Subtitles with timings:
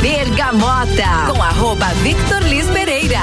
[0.00, 3.20] Bergamota, com arroba Victor Liz Pereira.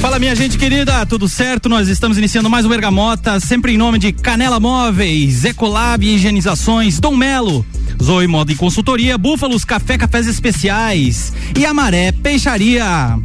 [0.00, 1.68] Fala minha gente querida, tudo certo?
[1.68, 7.16] Nós estamos iniciando mais um Bergamota, sempre em nome de Canela Móveis, Ecolab Higienizações, Dom
[7.16, 7.64] Melo,
[8.02, 13.18] Zoe Moda e Consultoria, Búfalos Café Cafés Especiais e Amaré Peixaria.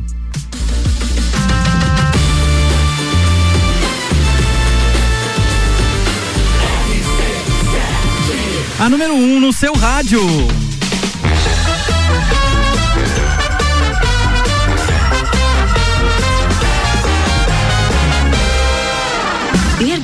[8.78, 10.20] A número 1 um no seu rádio.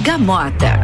[0.01, 0.79] Bergamota.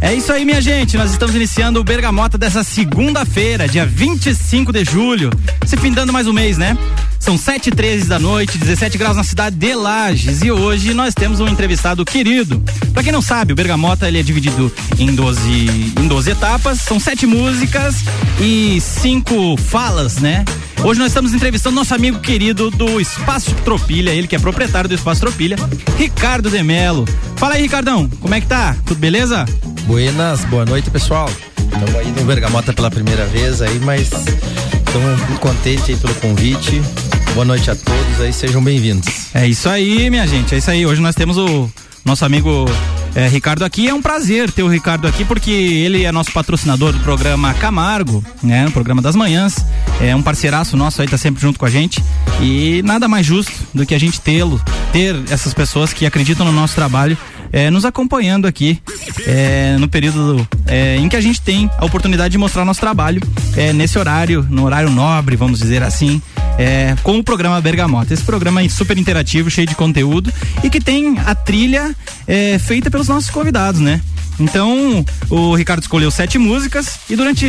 [0.00, 0.96] É isso aí, minha gente.
[0.96, 5.28] Nós estamos iniciando o Bergamota dessa segunda-feira, dia 25 de julho.
[5.66, 6.78] Se findando mais um mês, né?
[7.18, 10.42] São 7 h 13 da noite, 17 graus na cidade de Lages.
[10.42, 12.62] E hoje nós temos um entrevistado querido.
[12.92, 15.50] Para quem não sabe, o Bergamota ele é dividido em 12,
[15.98, 16.80] em 12 etapas.
[16.80, 17.96] São sete músicas
[18.40, 20.44] e cinco falas, né?
[20.82, 24.94] Hoje nós estamos entrevistando nosso amigo querido do Espaço Tropilha, ele que é proprietário do
[24.94, 25.56] Espaço Tropilha,
[25.98, 27.06] Ricardo Demelo.
[27.36, 28.76] Fala aí, Ricardão, como é que tá?
[28.84, 29.44] Tudo beleza?
[29.86, 31.30] Buenas, boa noite, pessoal.
[31.58, 34.10] Estamos aí no Bergamota pela primeira vez aí, mas
[34.86, 36.82] estamos muito contentes aí pelo convite.
[37.34, 39.34] Boa noite a todos aí, sejam bem-vindos.
[39.34, 40.86] É isso aí, minha gente, é isso aí.
[40.86, 41.68] Hoje nós temos o
[42.04, 42.66] nosso amigo
[43.14, 43.88] é, Ricardo aqui.
[43.88, 48.24] É um prazer ter o Ricardo aqui, porque ele é nosso patrocinador do programa Camargo,
[48.42, 48.64] né?
[48.64, 49.64] No programa das manhãs.
[50.00, 52.02] É um parceiraço nosso aí, tá sempre junto com a gente.
[52.40, 54.60] E nada mais justo do que a gente tê-lo,
[54.92, 57.16] ter essas pessoas que acreditam no nosso trabalho
[57.54, 58.80] é, nos acompanhando aqui
[59.28, 63.22] é, no período é, em que a gente tem a oportunidade de mostrar nosso trabalho
[63.56, 66.20] é, nesse horário, no horário nobre, vamos dizer assim,
[66.58, 68.12] é, com o programa Bergamota.
[68.12, 70.32] Esse programa é super interativo, cheio de conteúdo
[70.64, 71.93] e que tem a trilha
[72.26, 74.00] é, feita pelos nossos convidados, né?
[74.38, 77.46] Então, o Ricardo escolheu sete músicas e durante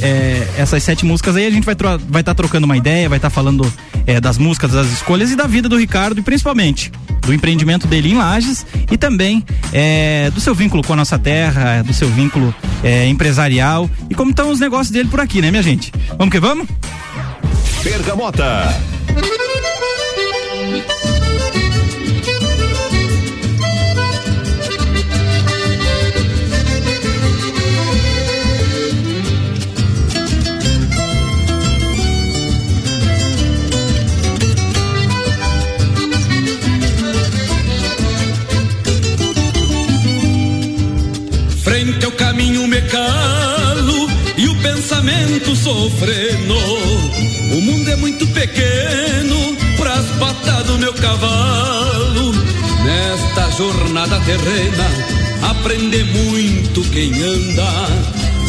[0.00, 3.18] é, essas sete músicas aí a gente vai estar vai tá trocando uma ideia, vai
[3.18, 3.70] estar tá falando
[4.06, 8.10] é, das músicas, das escolhas e da vida do Ricardo e principalmente do empreendimento dele
[8.10, 12.54] em Lages e também é, do seu vínculo com a nossa terra, do seu vínculo
[12.82, 15.92] é, empresarial e como estão os negócios dele por aqui, né, minha gente?
[16.16, 16.68] Vamos que vamos?
[17.82, 18.72] Bergamota.
[45.62, 46.54] Sofrendo.
[47.56, 52.32] O mundo é muito pequeno pras patas do meu cavalo.
[52.84, 54.86] Nesta jornada terrena,
[55.50, 57.70] aprender muito quem anda.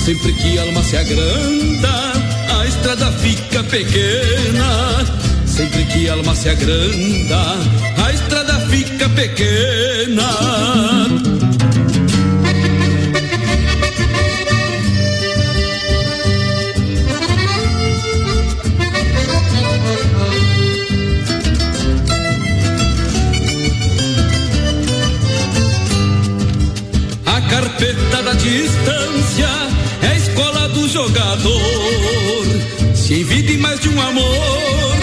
[0.05, 2.13] Sempre que a alma se agranda,
[2.59, 5.05] a estrada fica pequena.
[5.45, 7.57] Sempre que a alma se agranda,
[8.05, 10.27] a estrada fica pequena.
[28.51, 29.49] Distância
[30.01, 31.51] é a escola do jogador.
[32.93, 34.97] Se envide mais de um amor,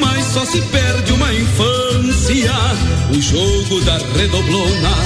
[0.00, 2.54] mas só se perde uma infância.
[3.10, 4.96] O jogo da redoblona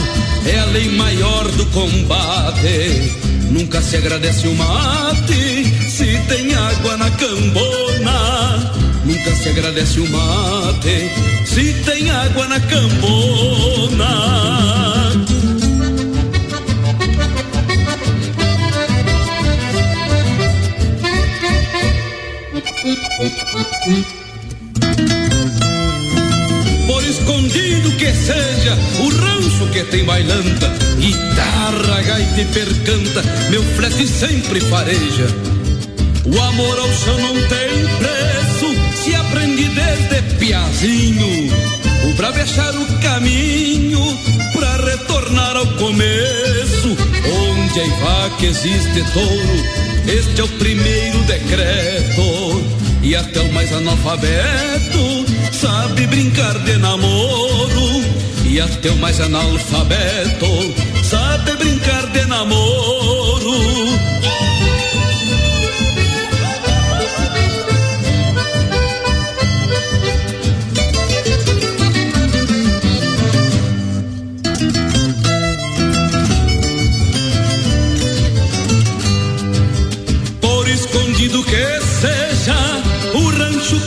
[0.47, 3.13] é a lei maior do combate.
[3.51, 8.73] Nunca se agradece o mate se tem água na cambona.
[9.05, 11.11] Nunca se agradece o mate
[11.45, 14.13] se tem água na cambona.
[26.88, 30.69] Por escondido que seja o rancho que tem bailanta,
[30.99, 35.28] guitarra, gaita e percanta, meu flete sempre fareja.
[36.25, 41.52] O amor ao chão não tem preço, se aprende desde piazinho.
[42.11, 44.00] O bravo é achar o caminho
[44.52, 46.97] pra retornar ao começo.
[47.52, 49.64] Onde a vaca existe touro,
[50.08, 52.81] este é o primeiro decreto.
[53.02, 58.04] E até o mais analfabeto sabe brincar de namoro.
[58.44, 60.46] E até o mais analfabeto
[61.02, 63.52] sabe brincar de namoro.
[80.40, 81.81] Por escondido que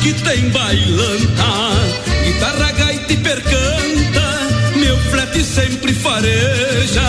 [0.06, 1.50] que tem bailanta,
[2.24, 7.02] guitarra, gaita e percanta, meu flete sempre fareja.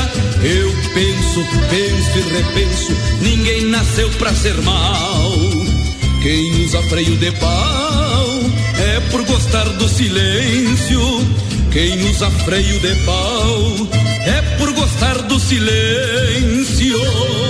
[0.42, 5.30] Eu penso, penso e repenso, ninguém nasceu pra ser mal.
[6.22, 8.28] Quem usa freio de pau
[8.78, 11.02] é por gostar do silêncio.
[11.70, 13.74] Quem usa freio de pau
[14.24, 17.45] é por gostar do silêncio.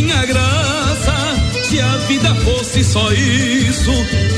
[0.00, 1.14] Tinha graça
[1.68, 3.92] se a vida fosse só isso.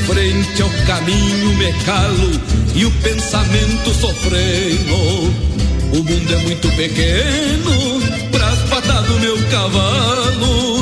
[0.05, 2.31] Frente ao caminho me calo
[2.75, 4.93] e o pensamento sofrendo.
[5.93, 10.79] O mundo é muito pequeno pras patas do meu cavalo.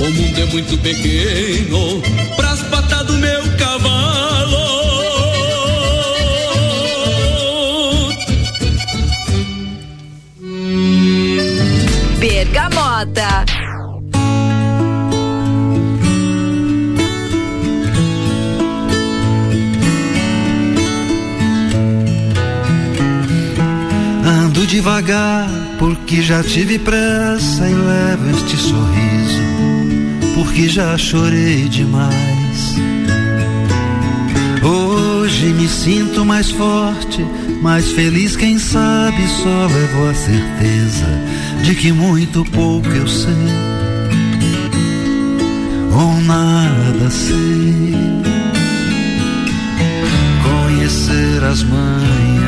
[0.00, 2.02] O mundo é muito pequeno
[2.36, 4.58] pras patas do meu cavalo.
[12.18, 13.57] Bergamota.
[24.68, 25.48] Devagar
[25.78, 29.42] porque já tive pressa e levo este sorriso
[30.34, 32.76] porque já chorei demais.
[34.62, 37.26] Hoje me sinto mais forte,
[37.62, 41.06] mais feliz, quem sabe só levo a certeza
[41.62, 43.32] de que muito pouco eu sei
[45.92, 47.96] ou nada sei.
[50.44, 52.47] Conhecer as manhas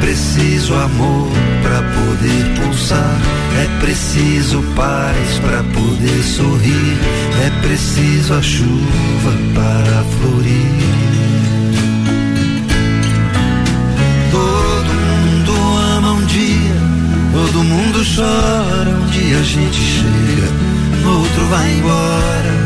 [0.00, 1.28] Preciso amor
[1.62, 3.20] para poder pulsar,
[3.62, 6.98] é preciso paz para poder sorrir,
[7.44, 10.66] é preciso a chuva para florir.
[14.30, 15.52] Todo mundo
[15.96, 16.76] ama um dia,
[17.32, 20.48] todo mundo chora, um dia a gente chega,
[21.02, 22.65] no outro vai embora.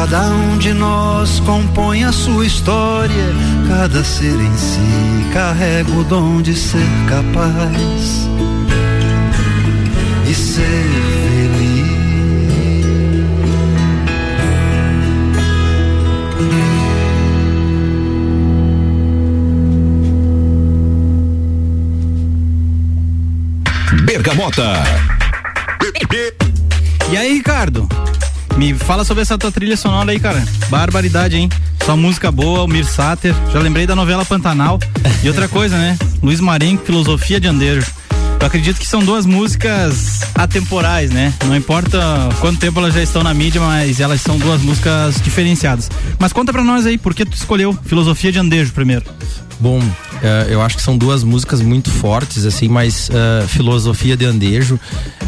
[0.00, 3.34] Cada um de nós compõe a sua história,
[3.68, 4.80] cada ser em si
[5.30, 8.26] carrega o dom de ser capaz
[10.26, 10.86] e ser
[11.28, 12.00] feliz.
[24.06, 24.82] Bergamota.
[27.12, 27.86] E aí, Ricardo?
[28.60, 30.44] Me fala sobre essa tua trilha sonora aí, cara.
[30.68, 31.48] Barbaridade, hein?
[31.82, 33.34] Só música boa, o Mir Sater.
[33.50, 34.78] Já lembrei da novela Pantanal.
[35.22, 35.96] E outra coisa, né?
[36.22, 37.86] Luiz Marenco, Filosofia de Andejo.
[38.38, 41.32] Eu acredito que são duas músicas atemporais, né?
[41.46, 41.98] Não importa
[42.38, 45.90] quanto tempo elas já estão na mídia, mas elas são duas músicas diferenciadas.
[46.18, 49.06] Mas conta pra nós aí, por que tu escolheu Filosofia de Andejo primeiro?
[49.58, 49.80] Bom,
[50.22, 54.78] uh, eu acho que são duas músicas muito fortes, assim, mas uh, Filosofia de Andejo,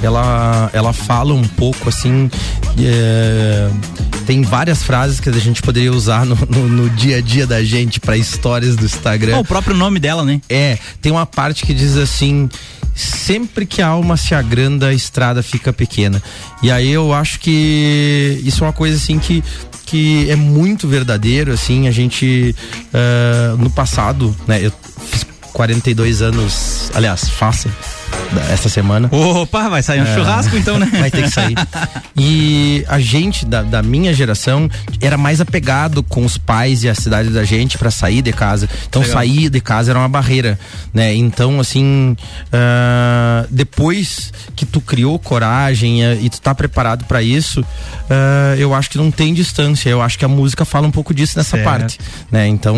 [0.02, 3.80] ela, ela fala um pouco, assim, uh,
[4.26, 7.62] tem várias frases que a gente poderia usar no, no, no dia a dia da
[7.62, 9.37] gente para histórias do Instagram.
[9.37, 10.40] Oh, o próprio nome dela, né?
[10.49, 12.49] É, tem uma parte que diz assim
[12.94, 16.22] sempre que a alma se agranda, a estrada fica pequena.
[16.62, 19.42] E aí eu acho que isso é uma coisa assim que
[19.84, 22.56] que é muito verdadeiro, assim, a gente
[22.94, 24.72] uh, no passado, né, eu
[25.11, 27.68] fiz 42 anos, aliás, faço
[28.50, 29.09] essa semana.
[29.11, 30.88] Opa, vai sair um é, churrasco então, né?
[30.92, 31.54] Vai ter que sair.
[32.16, 34.69] E a gente da, da, minha geração
[35.00, 38.69] era mais apegado com os pais e a cidade da gente para sair de casa.
[38.88, 39.16] Então Legal.
[39.16, 40.59] sair de casa era uma barreira,
[40.92, 41.14] né?
[41.14, 42.16] Então assim,
[42.49, 48.75] uh, depois que tu criou coragem uh, e tu tá preparado para isso, uh, eu
[48.75, 49.88] acho que não tem distância.
[49.90, 51.64] Eu acho que a música fala um pouco disso nessa certo.
[51.64, 51.99] parte,
[52.31, 52.47] né?
[52.47, 52.76] Então,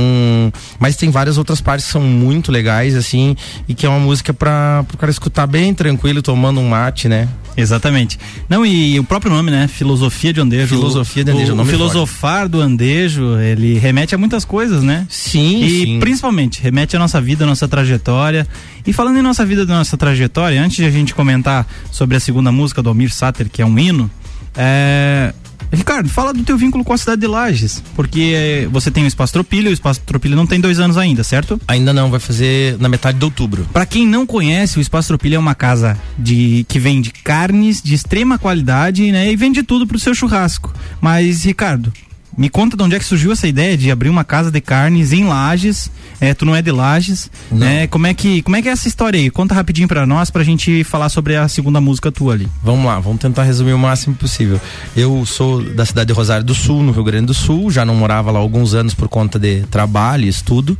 [0.78, 3.36] mas tem várias outras partes que são muito legais assim
[3.68, 7.28] e que é uma música para o cara escutar bem tranquilo, tomando um mate, né?
[7.56, 8.18] Exatamente.
[8.48, 9.68] Não, e o próprio nome, né?
[9.68, 10.68] Filosofia de Andejo.
[10.74, 12.50] Filosofia de Andejo, o, o filosofar forte.
[12.50, 15.06] do Andejo, ele remete a muitas coisas, né?
[15.08, 16.00] Sim, E sim.
[16.00, 18.46] principalmente, remete à nossa vida, à nossa trajetória.
[18.86, 22.20] E falando em nossa vida, da nossa trajetória, antes de a gente comentar sobre a
[22.20, 24.10] segunda música do Almir Sater, que é um hino,
[24.56, 25.32] é,
[25.74, 29.32] Ricardo, fala do teu vínculo com a cidade de Lages, porque você tem o Espaço
[29.32, 31.60] Tropilha, o Espaço Tropilha não tem dois anos ainda, certo?
[31.66, 33.66] Ainda não, vai fazer na metade de outubro.
[33.72, 37.94] Para quem não conhece, o Espaço Tropilha é uma casa de que vende carnes de
[37.94, 40.72] extrema qualidade, né, e vende tudo pro seu churrasco.
[41.00, 41.92] Mas, Ricardo,
[42.36, 45.12] me conta de onde é que surgiu essa ideia de abrir uma casa de carnes
[45.12, 45.90] em Lages.
[46.20, 47.58] É, tu não é de Lages, não.
[47.58, 47.86] né?
[47.86, 49.30] Como é que como é que é essa história aí?
[49.30, 52.48] Conta rapidinho para nós pra gente falar sobre a segunda música tua ali.
[52.62, 54.60] Vamos lá, vamos tentar resumir o máximo possível.
[54.96, 57.94] Eu sou da cidade de Rosário do Sul, no Rio Grande do Sul, já não
[57.94, 60.78] morava lá há alguns anos por conta de trabalho e estudo.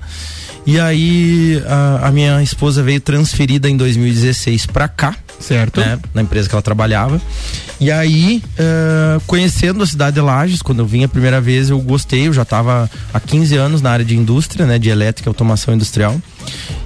[0.66, 5.14] E aí a, a minha esposa veio transferida em 2016 para cá.
[5.40, 5.80] Certo.
[5.80, 7.20] Né, na empresa que ela trabalhava.
[7.80, 11.78] E aí, uh, conhecendo a cidade de Lages, quando eu vim a primeira vez, eu
[11.80, 15.30] gostei, eu já estava há 15 anos na área de indústria, né, de elétrica e
[15.30, 16.20] automação industrial.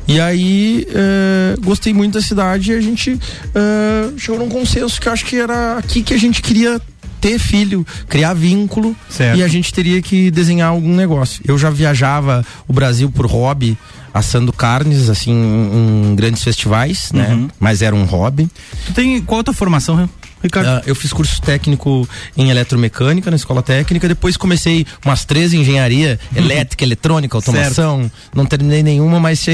[0.06, 5.08] E aí, uh, gostei muito da cidade e a gente uh, chegou num consenso que
[5.08, 6.80] eu acho que era aqui que a gente queria
[7.20, 9.38] ter filho, criar vínculo certo.
[9.38, 11.42] e a gente teria que desenhar algum negócio.
[11.46, 13.76] Eu já viajava o Brasil por hobby,
[14.18, 17.34] assando carnes, assim, em, em grandes festivais, né?
[17.34, 17.48] uhum.
[17.58, 18.48] Mas era um hobby.
[18.86, 20.08] Tu tem qual a tua formação,
[20.42, 20.84] Ricardo?
[20.84, 25.60] Uh, eu fiz curso técnico em eletromecânica na escola técnica, depois comecei umas três em
[25.60, 26.38] engenharia, uhum.
[26.38, 28.02] elétrica, eletrônica, automação.
[28.02, 28.12] Certo.
[28.34, 29.44] Não terminei nenhuma, mas,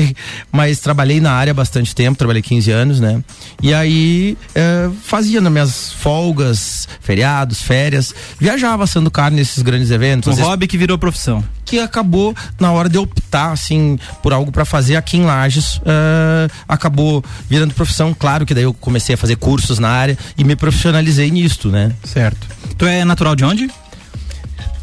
[0.53, 3.23] mas trabalhei na área bastante tempo, trabalhei 15 anos, né?
[3.63, 10.39] E aí uh, fazia nas minhas folgas, feriados, férias, viajava assando carne nesses grandes eventos.
[10.39, 10.71] Um hobby vezes...
[10.71, 15.17] que virou profissão que acabou na hora de optar assim por algo para fazer aqui
[15.17, 19.89] em Lages uh, acabou virando profissão claro que daí eu comecei a fazer cursos na
[19.89, 23.71] área e me profissionalizei nisto né certo tu é natural de onde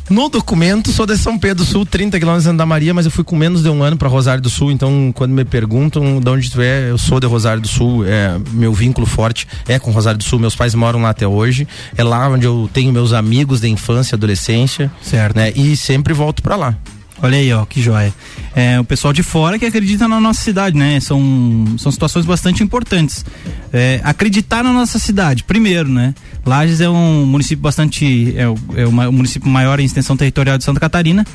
[0.10, 3.12] no documento, sou de São Pedro do Sul, 30 quilômetros de Santa Maria, mas eu
[3.12, 6.30] fui com menos de um ano para Rosário do Sul, então quando me perguntam de
[6.30, 9.90] onde tu é, eu sou de Rosário do Sul, é, meu vínculo forte é com
[9.90, 13.14] Rosário do Sul, meus pais moram lá até hoje, é lá onde eu tenho meus
[13.14, 15.38] amigos de infância, adolescência, certo.
[15.38, 15.54] né?
[15.56, 16.76] E sempre volto para lá.
[17.22, 18.13] Olha aí, ó, que joia.
[18.56, 21.00] É, o pessoal de fora que acredita na nossa cidade, né?
[21.00, 23.24] São, são situações bastante importantes.
[23.72, 26.13] É, acreditar na nossa cidade, primeiro, né?
[26.46, 28.34] Lages é um município bastante.
[28.36, 31.25] É o, é o município maior em extensão territorial de Santa Catarina.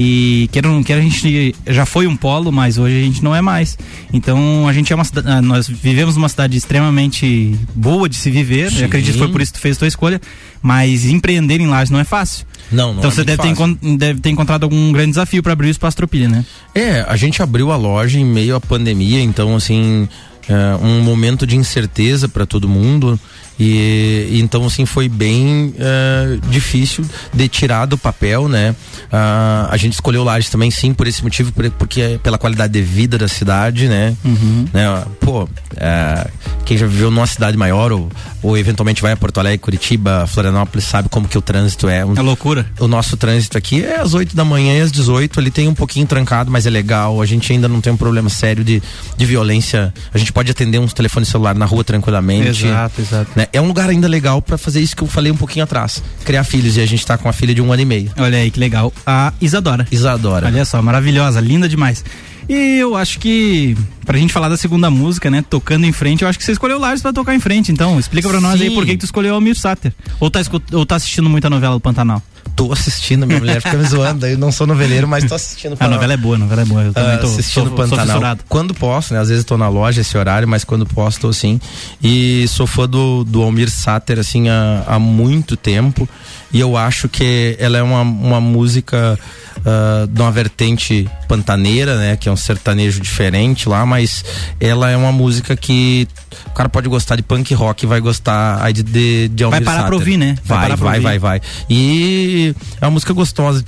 [0.00, 3.40] E quer, quer a gente já foi um polo, mas hoje a gente não é
[3.40, 3.76] mais.
[4.12, 8.72] Então a gente é uma ah, nós vivemos uma cidade extremamente boa de se viver.
[8.78, 10.20] Eu acredito que foi por isso que tu fez a tua escolha.
[10.62, 12.46] Mas empreender em Lages não é fácil.
[12.70, 15.68] Não, não Então é você deve ter, deve ter encontrado algum grande desafio para abrir
[15.68, 16.44] o espaço Tropilha, né?
[16.74, 20.08] É, a gente abriu a loja em meio à pandemia, então assim,
[20.48, 23.18] é um momento de incerteza para todo mundo.
[23.58, 28.74] E, então, assim, foi bem uh, difícil de tirar do papel, né?
[29.06, 32.82] Uh, a gente escolheu Lages também, sim, por esse motivo, porque é pela qualidade de
[32.82, 34.14] vida da cidade, né?
[34.24, 34.66] Uhum.
[34.72, 35.04] né?
[35.20, 36.30] Pô, uh,
[36.64, 38.08] quem já viveu numa cidade maior ou,
[38.42, 42.00] ou eventualmente vai a Porto Alegre, Curitiba, Florianópolis, sabe como que o trânsito é.
[42.00, 42.66] É loucura.
[42.78, 45.74] O nosso trânsito aqui é às 8 da manhã e às 18, ele tem um
[45.74, 47.20] pouquinho trancado, mas é legal.
[47.20, 48.82] A gente ainda não tem um problema sério de,
[49.16, 49.92] de violência.
[50.14, 52.66] A gente pode atender um telefone celular na rua tranquilamente.
[52.66, 53.30] Exato, exato.
[53.34, 53.47] Né?
[53.52, 56.02] É um lugar ainda legal para fazer isso que eu falei um pouquinho atrás.
[56.24, 58.10] Criar filhos e a gente tá com uma filha de um ano e meio.
[58.16, 58.92] Olha aí que legal.
[59.06, 59.86] A Isadora.
[59.90, 60.46] Isadora.
[60.46, 62.04] Olha só, maravilhosa, linda demais.
[62.48, 63.76] E eu acho que,
[64.06, 65.44] pra gente falar da segunda música, né?
[65.48, 67.70] Tocando em frente, eu acho que você escolheu o Lages pra tocar em frente.
[67.70, 68.68] Então, explica pra nós Sim.
[68.68, 69.92] aí por que, que tu escolheu o Almir Sater.
[70.18, 70.40] Ou tá,
[70.72, 72.22] ou tá assistindo muita novela do Pantanal?
[72.58, 75.76] Tô assistindo, minha mulher fica me zoando, eu não sou noveleiro, mas tô assistindo.
[75.78, 76.82] A novela é boa, a novela é boa.
[76.82, 78.06] Eu também Ah, tô assistindo sou, sou Pantanal.
[78.06, 78.40] fissurado.
[78.48, 79.20] quando posso, né?
[79.20, 81.60] Às vezes tô na loja esse horário, mas quando posso tô assim.
[82.02, 86.08] E sou fã do, do Almir Sater, assim, há, há muito tempo.
[86.52, 89.18] E eu acho que ela é uma, uma música
[89.64, 92.16] ah, de uma vertente pantaneira, né?
[92.16, 94.24] Que é um sertanejo diferente lá, mas
[94.60, 96.08] ela é uma música que
[96.46, 99.84] o cara pode gostar de punk rock, vai gostar de, de, de Almir parar pra
[99.84, 99.98] Sater.
[99.98, 100.36] ouvir, né?
[100.44, 101.40] Vai Vai, pra vai, vai, vai.
[101.68, 103.64] E é uma música gostosa.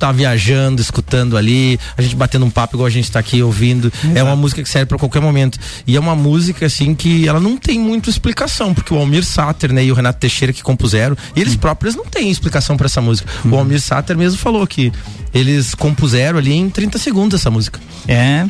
[0.00, 3.92] Tá viajando, escutando ali, a gente batendo um papo igual a gente tá aqui ouvindo.
[4.14, 5.58] É uma música que serve pra qualquer momento.
[5.86, 9.70] E é uma música, assim, que ela não tem muita explicação, porque o Almir Sater,
[9.70, 13.30] né, e o Renato Teixeira que compuseram, eles próprios não têm explicação pra essa música.
[13.44, 14.90] O Almir Sater mesmo falou que
[15.32, 17.78] eles compuseram ali em 30 segundos essa música.
[18.08, 18.46] É,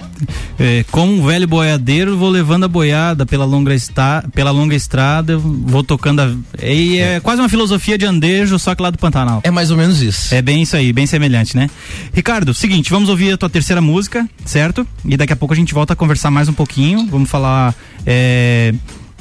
[0.58, 5.36] é, como um velho boiadeiro, vou levando a boiada pela longa, esta, pela longa estrada,
[5.36, 6.32] vou tocando a.
[6.64, 9.40] E é, quase uma filosofia de andejo, só que lá do Pantanal.
[9.44, 10.34] É mais ou menos isso.
[10.34, 11.68] É bem isso aí, bem semelhante, né?
[12.12, 14.86] Ricardo, seguinte, vamos ouvir a tua terceira música, certo?
[15.04, 17.06] E daqui a pouco a gente volta a conversar mais um pouquinho.
[17.06, 17.74] Vamos falar.
[18.06, 18.72] É,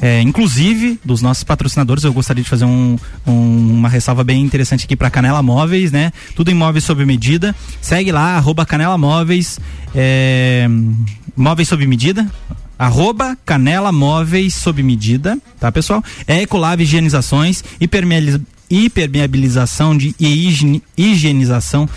[0.02, 2.98] é, inclusive dos nossos patrocinadores, eu gostaria de fazer um-
[3.28, 6.12] um- uma ressalva bem interessante aqui para Canela Móveis, né?
[6.36, 7.54] Tudo em móveis sob medida.
[7.82, 9.60] Segue lá, arroba Canela Móveis,
[9.94, 10.68] é,
[11.36, 12.26] móveis sob medida.
[12.78, 16.02] Arroba Canela Móveis sob medida, tá pessoal?
[16.26, 17.62] É Ecolave Higienizações,
[18.72, 20.48] hipermeabilização de, e
[20.98, 21.90] higienização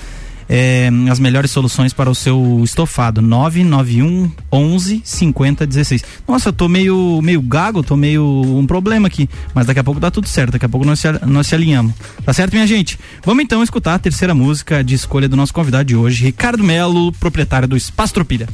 [0.55, 3.23] é, as melhores soluções para o seu estofado.
[3.23, 6.05] 991 11 50 16.
[6.29, 9.31] Nossa, eu tô meio, meio gago, tô meio um problema aqui.
[9.55, 11.95] Mas daqui a pouco dá tudo certo, daqui a pouco nós se, nós se alinhamos.
[12.23, 12.99] Tá certo, minha gente?
[13.25, 17.13] Vamos então escutar a terceira música de escolha do nosso convidado de hoje, Ricardo Melo,
[17.13, 18.47] proprietário do Espaço Tropilha.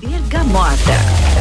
[0.00, 1.33] Bergamota.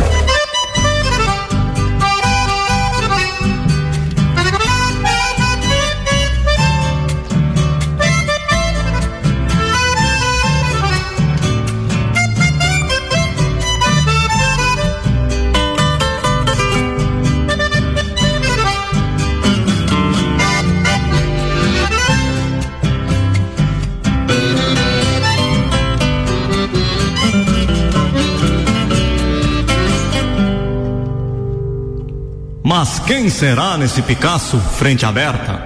[32.63, 35.61] Mas quem será nesse Picasso frente aberta?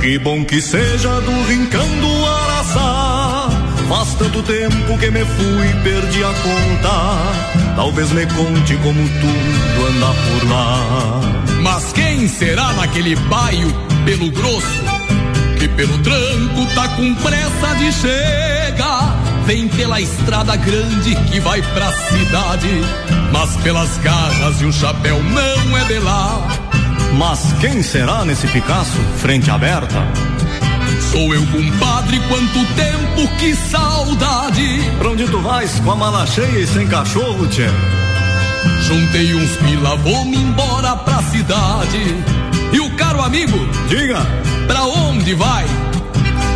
[0.00, 3.48] Que bom que seja do rincão do Araçá.
[3.88, 7.76] Faz tanto tempo que me fui perdi a conta.
[7.76, 11.20] Talvez me conte como tudo anda por lá.
[11.62, 13.72] Mas quem será naquele baio
[14.04, 14.82] pelo grosso?
[15.60, 18.81] Que pelo tranco tá com pressa de chegar.
[19.44, 22.68] Vem pela estrada grande que vai pra cidade.
[23.32, 26.48] Mas pelas garras e o chapéu não é de lá.
[27.18, 30.06] Mas quem será nesse Picasso frente aberta?
[31.10, 34.90] Sou eu, compadre, quanto tempo, que saudade.
[34.98, 37.66] Pra onde tu vais com a mala cheia e sem cachorro, tchê?
[38.82, 42.16] Juntei uns pila, vou-me embora pra cidade.
[42.72, 44.20] E o caro amigo, Diga,
[44.66, 45.66] pra onde vai?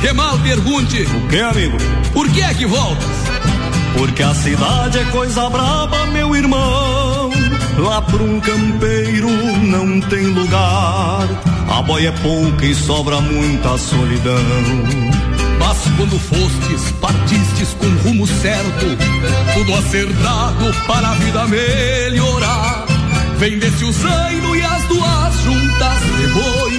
[0.00, 1.76] Que mal pergunte, O que, amigo?
[2.12, 3.06] por que é que voltas?
[3.96, 7.30] Porque a cidade é coisa braba, meu irmão.
[7.78, 9.28] Lá pra um campeiro
[9.62, 11.26] não tem lugar.
[11.68, 14.38] A boia é pouca e sobra muita solidão.
[15.58, 18.86] Mas quando fostes, partistes com rumo certo,
[19.54, 22.84] tudo acertado para a vida melhorar.
[23.38, 26.75] Vendesse o zaino e as duas juntas de boi,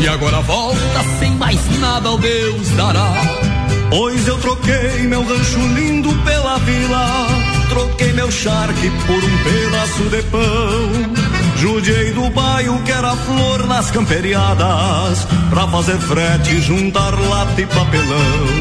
[0.00, 3.12] e agora volta sem mais nada ao Deus dará.
[3.90, 7.26] Pois eu troquei meu rancho lindo pela vila.
[7.68, 10.90] Troquei meu charque por um pedaço de pão.
[11.56, 15.26] Judiei do bairro que era flor nas camperiadas.
[15.50, 18.60] Pra fazer frete juntar lata e papelão.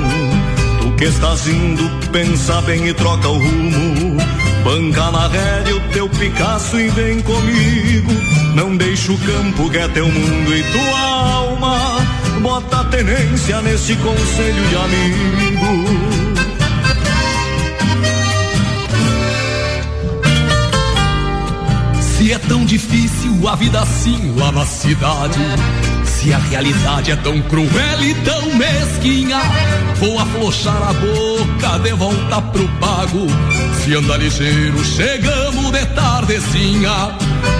[0.82, 4.18] Tu que estás indo, pensa bem e troca o rumo.
[4.64, 8.12] Banca na rédea o teu Picasso e vem comigo.
[8.56, 11.19] Não deixa o campo que é teu mundo e tua
[11.60, 11.98] alma.
[12.42, 16.10] Bota tenência nesse conselho de amigo.
[22.50, 25.40] tão difícil a vida assim lá na cidade.
[26.04, 29.40] Se a realidade é tão cruel e tão mesquinha,
[29.96, 33.28] vou afrouxar a boca de volta pro pago.
[33.84, 36.92] Se anda ligeiro, chegamos de tardezinha,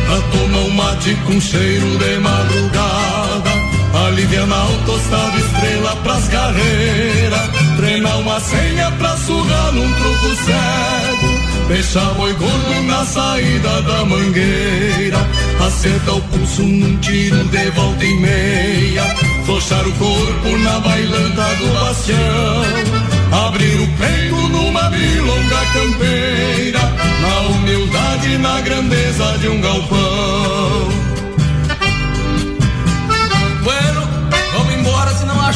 [0.06, 3.59] pra tomar um mate com cheiro de madrugada.
[3.94, 11.40] Aliviar o tostado estrela pras carreiras, treinar uma senha pra surrar num truco cego.
[11.68, 15.18] Deixa boi gordo na saída da mangueira.
[15.66, 19.04] Acerta o pulso num tiro de volta e meia.
[19.46, 23.48] Flochar o corpo na bailanta do bastião.
[23.48, 26.80] Abrir o peito numa milonga campeira.
[27.22, 31.09] Na humildade e na grandeza de um galpão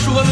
[0.04, 0.24] chuva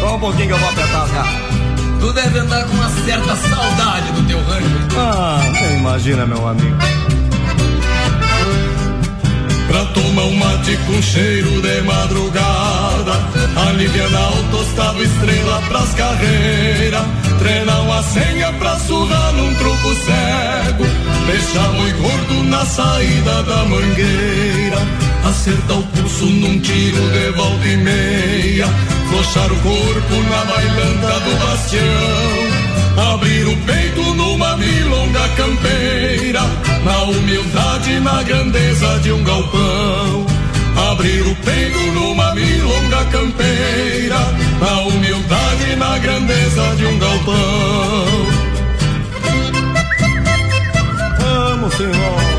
[0.00, 1.54] Só um pouquinho que eu vou apertar as garras
[2.00, 4.66] Tu deve andar com uma certa saudade do teu rancho.
[4.94, 6.76] Ah, nem imagina, meu amigo.
[9.94, 13.12] Pra tomar um mate com cheiro de madrugada
[13.68, 17.04] Aliviar o tostado estrela pras carreiras
[17.38, 20.84] Treinar uma senha pra surrar num truco cego
[21.26, 24.78] Deixar muito gordo na saída da mangueira
[25.24, 28.66] Acertar o pulso num tiro de volta e meia
[29.08, 32.43] Flochar o corpo na bailanta do bastião
[32.96, 36.42] Abrir o peito numa milonga campeira
[36.84, 40.26] Na humildade na grandeza de um galpão.
[40.90, 44.18] Abrir o peito numa milonga campeira
[44.60, 48.04] Na humildade na grandeza de um galpão.
[51.18, 52.33] Vamos, senhor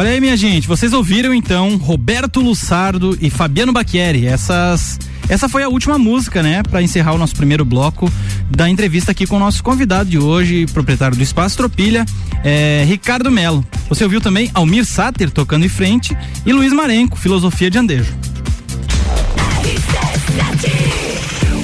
[0.00, 4.26] Olha aí, minha gente, vocês ouviram então Roberto Lussardo e Fabiano Bacchieri.
[4.26, 8.10] Essas, essa foi a última música, né, para encerrar o nosso primeiro bloco
[8.50, 12.06] da entrevista aqui com o nosso convidado de hoje, proprietário do Espaço Tropilha,
[12.42, 13.62] é, Ricardo Melo.
[13.90, 18.14] Você ouviu também Almir Sater tocando em frente e Luiz Marenco, Filosofia de Andejo.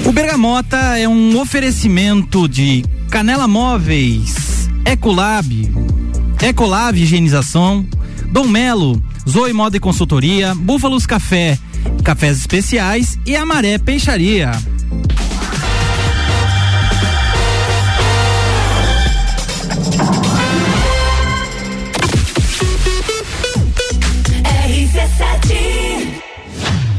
[0.05, 5.73] O Bergamota é um oferecimento de Canela Móveis, Ecolab,
[6.39, 7.83] Ecolab Higienização,
[8.31, 11.57] Dom Melo, Zoe Moda e Consultoria, Búfalos Café,
[12.03, 14.51] Cafés Especiais e Amaré Peixaria.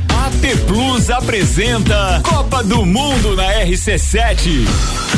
[0.08, 5.17] AT Plus apresenta Copa do Mundo na RC7.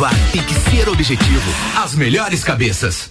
[0.00, 1.52] Aprovar tem que ser objetivo.
[1.76, 3.10] As melhores cabeças.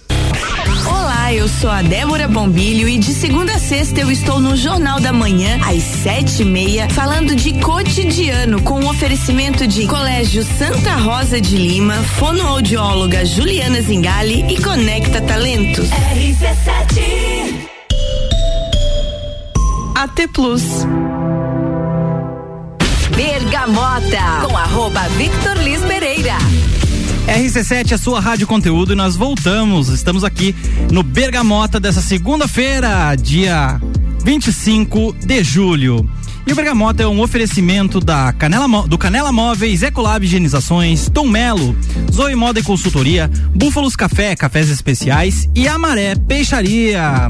[0.86, 4.98] Olá, eu sou a Débora Bombilho e de segunda a sexta eu estou no Jornal
[4.98, 10.44] da Manhã, às sete e meia, falando de cotidiano, com o um oferecimento de Colégio
[10.58, 15.88] Santa Rosa de Lima, fonoaudióloga Juliana Zingali e Conecta Talentos.
[15.90, 17.70] RC7
[19.94, 20.62] AT Plus.
[23.20, 26.38] Bergamota, com arroba Victor Liz Pereira.
[27.26, 29.90] RC7 é sua rádio conteúdo e nós voltamos.
[29.90, 30.56] Estamos aqui
[30.90, 33.78] no Bergamota dessa segunda-feira, dia
[34.24, 36.08] 25 de julho.
[36.46, 41.76] E o Bergamota é um oferecimento da Canela, do Canela Móveis, Ecolab Higienizações, Tom Melo,
[42.10, 47.28] Zoe Moda e Consultoria, Búfalos Café, Cafés Especiais e Amaré Peixaria.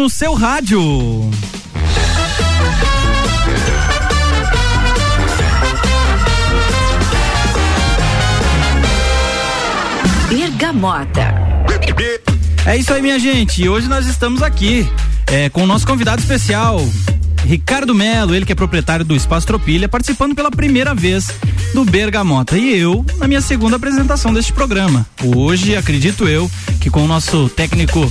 [0.00, 0.80] No seu rádio.
[10.30, 11.34] Bergamota.
[12.64, 13.68] É isso aí, minha gente.
[13.68, 14.90] Hoje nós estamos aqui
[15.26, 16.80] é, com o nosso convidado especial,
[17.44, 21.28] Ricardo Melo, ele que é proprietário do Espaço Tropilha, participando pela primeira vez
[21.74, 22.56] do Bergamota.
[22.56, 25.06] E eu, na minha segunda apresentação deste programa.
[25.36, 28.10] Hoje, acredito eu, que com o nosso técnico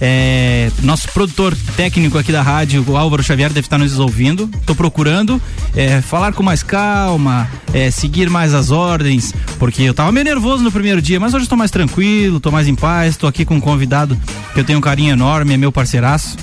[0.00, 4.48] é, nosso produtor técnico aqui da rádio, o Álvaro Xavier, deve estar nos ouvindo.
[4.60, 5.40] Estou procurando
[5.76, 10.62] é, falar com mais calma, é, seguir mais as ordens, porque eu estava meio nervoso
[10.62, 13.56] no primeiro dia, mas hoje estou mais tranquilo, estou mais em paz, estou aqui com
[13.56, 14.18] um convidado
[14.54, 16.36] que eu tenho um carinho enorme, é meu parceiraço.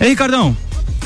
[0.00, 0.56] Ei, Ricardão,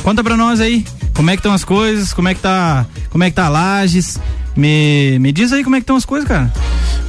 [0.03, 3.23] conta pra nós aí, como é que estão as coisas, como é que tá, como
[3.23, 4.19] é que tá Lages,
[4.57, 6.53] me, me diz aí como é que estão as coisas, cara.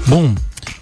[0.08, 0.34] Bom,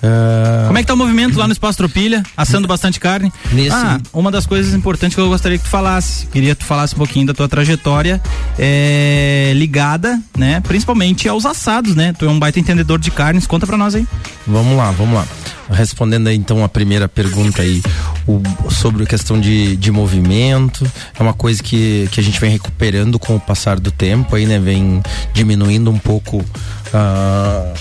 [0.03, 0.67] Uh...
[0.67, 2.23] Como é que tá o movimento lá no Espaço Tropilha?
[2.35, 3.31] Assando bastante carne?
[3.51, 3.75] Nesse...
[3.75, 6.93] Ah, uma das coisas importantes que eu gostaria que tu falasse, queria que tu falasse
[6.93, 8.21] um pouquinho da tua trajetória
[8.59, 12.13] é, ligada, né, principalmente aos assados, né?
[12.17, 14.07] Tu é um baita entendedor de carnes, conta pra nós aí.
[14.45, 15.27] Vamos lá, vamos lá.
[15.69, 17.81] Respondendo aí então a primeira pergunta aí
[18.25, 22.51] o, sobre a questão de, de movimento, é uma coisa que, que a gente vem
[22.51, 24.59] recuperando com o passar do tempo aí, né?
[24.59, 25.01] Vem
[25.33, 27.73] diminuindo um pouco uh,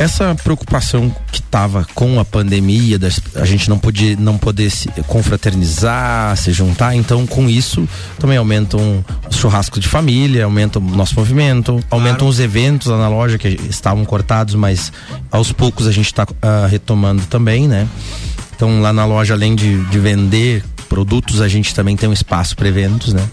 [0.00, 4.88] essa preocupação que estava com a pandemia, das, a gente não podia não poder se
[5.06, 7.86] confraternizar, se juntar, então com isso
[8.18, 11.86] também aumentam os churrascos de família, aumenta o nosso movimento, claro.
[11.90, 14.90] aumentam os eventos lá na loja que estavam cortados, mas
[15.30, 17.86] aos poucos a gente está uh, ah, retomando também, né?
[18.56, 22.56] Então lá na loja, além de, de vender produtos, a gente também tem um espaço
[22.56, 23.26] para eventos, né?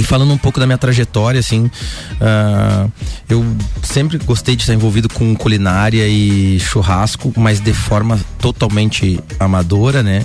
[0.00, 2.92] E falando um pouco da minha trajetória, assim, uh,
[3.28, 3.44] eu
[3.82, 10.24] sempre gostei de estar envolvido com culinária e churrasco, mas de forma totalmente amadora, né?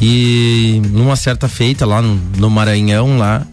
[0.00, 3.46] E numa certa feita lá no, no Maranhão, lá,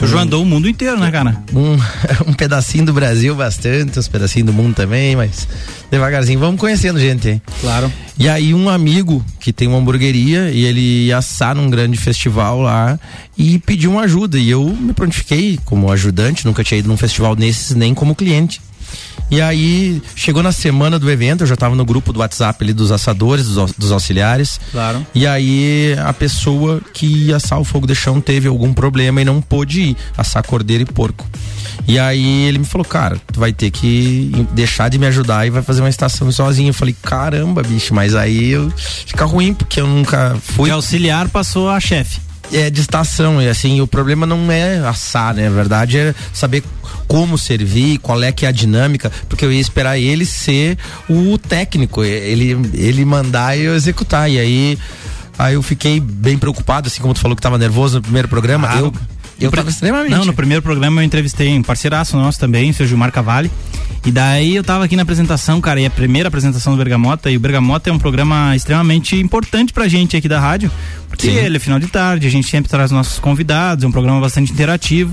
[0.00, 1.36] Tu já andou o mundo inteiro, né, cara?
[1.54, 1.76] Um,
[2.26, 5.46] um pedacinho do Brasil, bastante, uns pedacinhos do mundo também, mas
[5.90, 7.42] devagarzinho, vamos conhecendo gente, hein?
[7.60, 7.92] Claro.
[8.18, 12.62] E aí um amigo que tem uma hamburgueria e ele ia assar num grande festival
[12.62, 12.98] lá
[13.36, 14.38] e pediu uma ajuda.
[14.38, 18.58] E eu me prontifiquei como ajudante, nunca tinha ido num festival desses, nem como cliente.
[19.30, 22.72] E aí, chegou na semana do evento, eu já estava no grupo do WhatsApp ali
[22.72, 24.60] dos assadores, dos, dos, auxiliares.
[24.72, 25.06] Claro.
[25.14, 29.24] E aí, a pessoa que ia assar o fogo de chão teve algum problema e
[29.24, 31.24] não pôde ir assar cordeiro e porco.
[31.86, 35.50] E aí, ele me falou, cara, tu vai ter que deixar de me ajudar e
[35.50, 36.70] vai fazer uma estação sozinho.
[36.70, 40.70] Eu falei, caramba, bicho, mas aí eu, fica ruim, porque eu nunca fui.
[40.70, 45.34] De auxiliar passou a chefe é de estação e assim o problema não é assar
[45.34, 46.62] né a verdade é saber
[47.10, 51.36] como servir, qual é que é a dinâmica, porque eu ia esperar ele ser o
[51.36, 54.30] técnico, ele, ele mandar e eu executar.
[54.30, 54.78] E aí,
[55.36, 58.68] aí eu fiquei bem preocupado, assim como tu falou que estava nervoso no primeiro programa.
[58.68, 58.86] Claro.
[58.86, 58.92] Eu
[59.40, 60.10] Eu tava extremamente.
[60.10, 63.50] Não, no primeiro programa eu entrevistei um parceiraço nosso também, o seu Gilmar Cavalli.
[64.04, 67.36] E daí eu tava aqui na apresentação, cara, e a primeira apresentação do Bergamota, e
[67.36, 70.70] o Bergamota é um programa extremamente importante pra gente aqui da rádio,
[71.06, 71.36] porque Sim.
[71.36, 74.52] ele é final de tarde, a gente sempre traz nossos convidados, é um programa bastante
[74.52, 75.12] interativo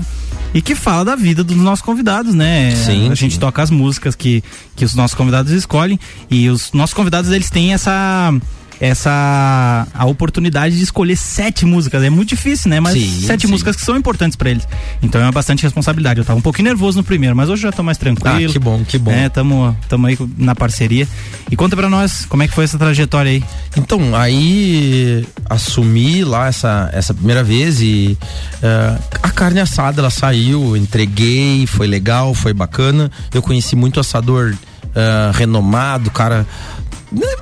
[0.54, 2.74] e que fala da vida dos nossos convidados, né?
[2.74, 3.40] Sim, a gente sim.
[3.40, 4.42] toca as músicas que,
[4.74, 8.32] que os nossos convidados escolhem e os nossos convidados eles têm essa
[8.80, 12.02] essa a oportunidade de escolher sete músicas.
[12.02, 12.80] É muito difícil, né?
[12.80, 13.50] Mas Sim, sete sim.
[13.50, 14.66] músicas que são importantes pra eles.
[15.02, 16.20] Então é bastante responsabilidade.
[16.20, 18.48] Eu tava um pouquinho nervoso no primeiro, mas hoje já tô mais tranquilo.
[18.48, 19.10] Ah, que bom, que bom.
[19.10, 21.06] É, tamo, tamo aí na parceria.
[21.50, 23.44] E conta pra nós como é que foi essa trajetória aí.
[23.76, 28.16] Então, aí assumi lá essa, essa primeira vez e
[28.62, 33.10] eh, a carne assada ela saiu, entreguei, foi legal, foi bacana.
[33.32, 34.54] Eu conheci muito assador
[34.94, 36.46] eh, renomado, cara.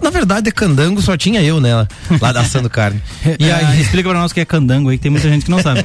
[0.03, 1.87] Na, verdade, candango só tinha eu, né?
[2.21, 3.01] Lá da assando carne.
[3.39, 5.51] E aí, explica pra nós o que é candango aí, que tem muita gente que
[5.51, 5.85] não sabe.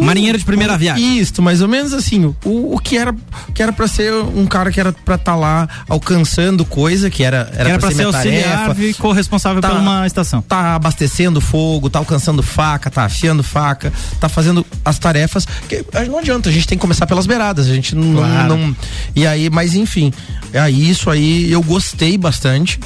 [0.00, 1.18] Marinheiro de primeira viagem.
[1.18, 2.24] Isso, mais ou menos assim.
[2.44, 3.14] O, o que era
[3.54, 7.48] que era para ser um cara que era pra estar lá alcançando coisa, que era
[7.52, 8.82] era, Que era pra ser minha auxiliar tarefa.
[8.84, 9.70] e corresponsável Tá.
[9.70, 10.42] por uma estação.
[10.42, 15.46] Tá abastecendo fogo, tá alcançando faca, tá afiando faca, tá fazendo as tarefas.
[15.68, 17.66] Que, não adianta, a gente tem que começar pelas beiradas.
[17.68, 18.56] A gente não, Claro.
[18.56, 18.76] não.
[19.16, 20.12] E aí, mas enfim,
[20.54, 22.78] aí isso aí eu gostei bastante.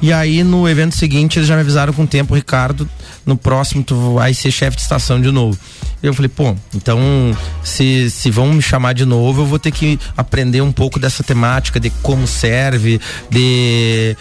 [0.00, 2.88] E aí no evento seguinte eles já me avisaram com o tempo, Ricardo,
[3.26, 5.58] no próximo tu vai ser chefe de estação de novo.
[6.02, 7.00] Eu falei, pô, então
[7.64, 11.24] se, se vão me chamar de novo, eu vou ter que aprender um pouco dessa
[11.24, 14.16] temática, de como serve, de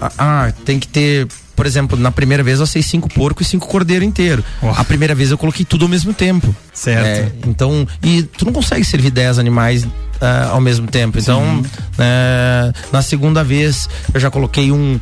[0.00, 3.44] ah, ah, tem que ter, por exemplo, na primeira vez eu assei cinco porco e
[3.44, 4.44] cinco cordeiro inteiro.
[4.76, 6.54] A primeira vez eu coloquei tudo ao mesmo tempo.
[6.72, 7.06] Certo.
[7.06, 9.86] É, então, e tu não consegue servir 10 animais
[10.20, 11.18] ah, ao mesmo tempo.
[11.18, 11.62] Então,
[11.98, 15.00] é, na segunda vez eu já coloquei um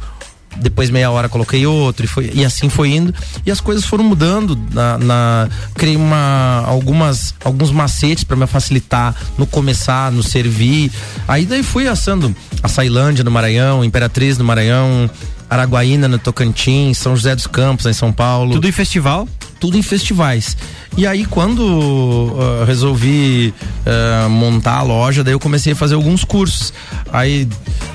[0.57, 3.12] depois meia hora coloquei outro e, foi, e assim foi indo
[3.45, 9.17] e as coisas foram mudando na, na criei uma algumas alguns macetes para me facilitar
[9.37, 10.93] no começar no servir
[11.27, 15.11] aí daí fui assando a Sailândia no Maranhão Imperatriz no Maranhão
[15.49, 19.29] Araguaína no Tocantins São José dos Campos em São Paulo Tudo em festival
[19.65, 20.59] tudo em festivais.
[20.95, 23.55] E aí, quando ah, resolvi
[23.87, 26.71] ah, montar a loja, daí eu comecei a fazer alguns cursos.
[27.11, 27.49] Aí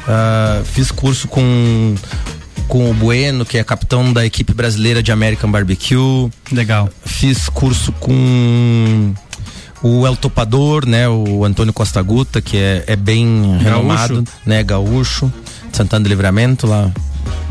[0.07, 1.93] ah, fiz curso com
[2.67, 6.29] com o Bueno, que é capitão da equipe brasileira de American Barbecue.
[6.51, 6.89] Legal.
[7.03, 9.13] Fiz curso com
[9.83, 11.07] o El Topador, né?
[11.07, 14.63] O Antônio Costa Guta, que é, é bem renomado, né?
[14.63, 15.31] Gaúcho,
[15.71, 16.91] Santana do Livramento, lá,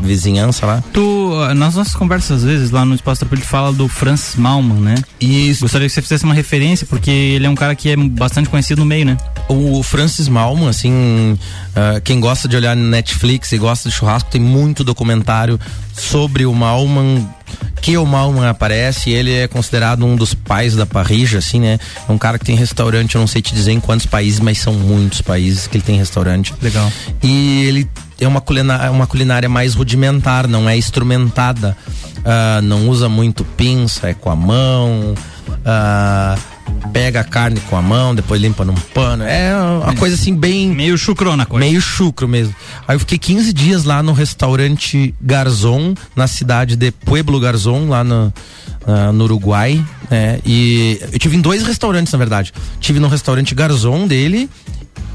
[0.01, 0.83] vizinhança lá.
[0.93, 4.95] Tu, nas nossas conversas, às vezes, lá no Espaço Tropilho, fala do Franz Malman, né?
[5.19, 5.61] Isso.
[5.61, 8.79] Gostaria que você fizesse uma referência, porque ele é um cara que é bastante conhecido
[8.79, 9.17] no meio, né?
[9.47, 11.37] O Francis Malman, assim,
[11.75, 15.59] ah, quem gosta de olhar no Netflix e gosta de churrasco, tem muito documentário
[15.99, 17.27] sobre o Malman,
[17.81, 21.79] que o Malman aparece, ele é considerado um dos pais da parrija, assim, né?
[22.07, 24.59] É um cara que tem restaurante, eu não sei te dizer em quantos países, mas
[24.59, 26.53] são muitos países que ele tem restaurante.
[26.61, 26.91] Legal.
[27.23, 31.75] E ele é uma culinária, uma culinária mais rudimentar, não é instrumentada.
[32.25, 35.15] Ah, não usa muito pinça, é com a mão.
[35.65, 36.37] ah,
[36.93, 39.23] pega a carne com a mão, depois limpa num pano.
[39.23, 40.69] É uma coisa assim bem.
[40.69, 41.65] Meio chucrona a coisa.
[41.65, 42.55] Meio chucro mesmo.
[42.87, 48.03] Aí eu fiquei 15 dias lá no restaurante Garzon, na cidade de Pueblo Garzon, lá
[48.03, 48.33] no,
[48.85, 49.83] ah, no Uruguai.
[50.09, 50.39] né?
[50.45, 52.53] E eu tive em dois restaurantes, na verdade.
[52.79, 54.49] Tive no restaurante Garzon dele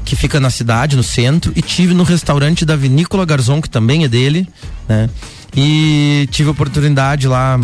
[0.03, 4.03] que fica na cidade, no centro, e tive no restaurante da Vinícola Garzon, que também
[4.03, 4.47] é dele,
[4.87, 5.09] né?
[5.57, 7.59] E tive a oportunidade lá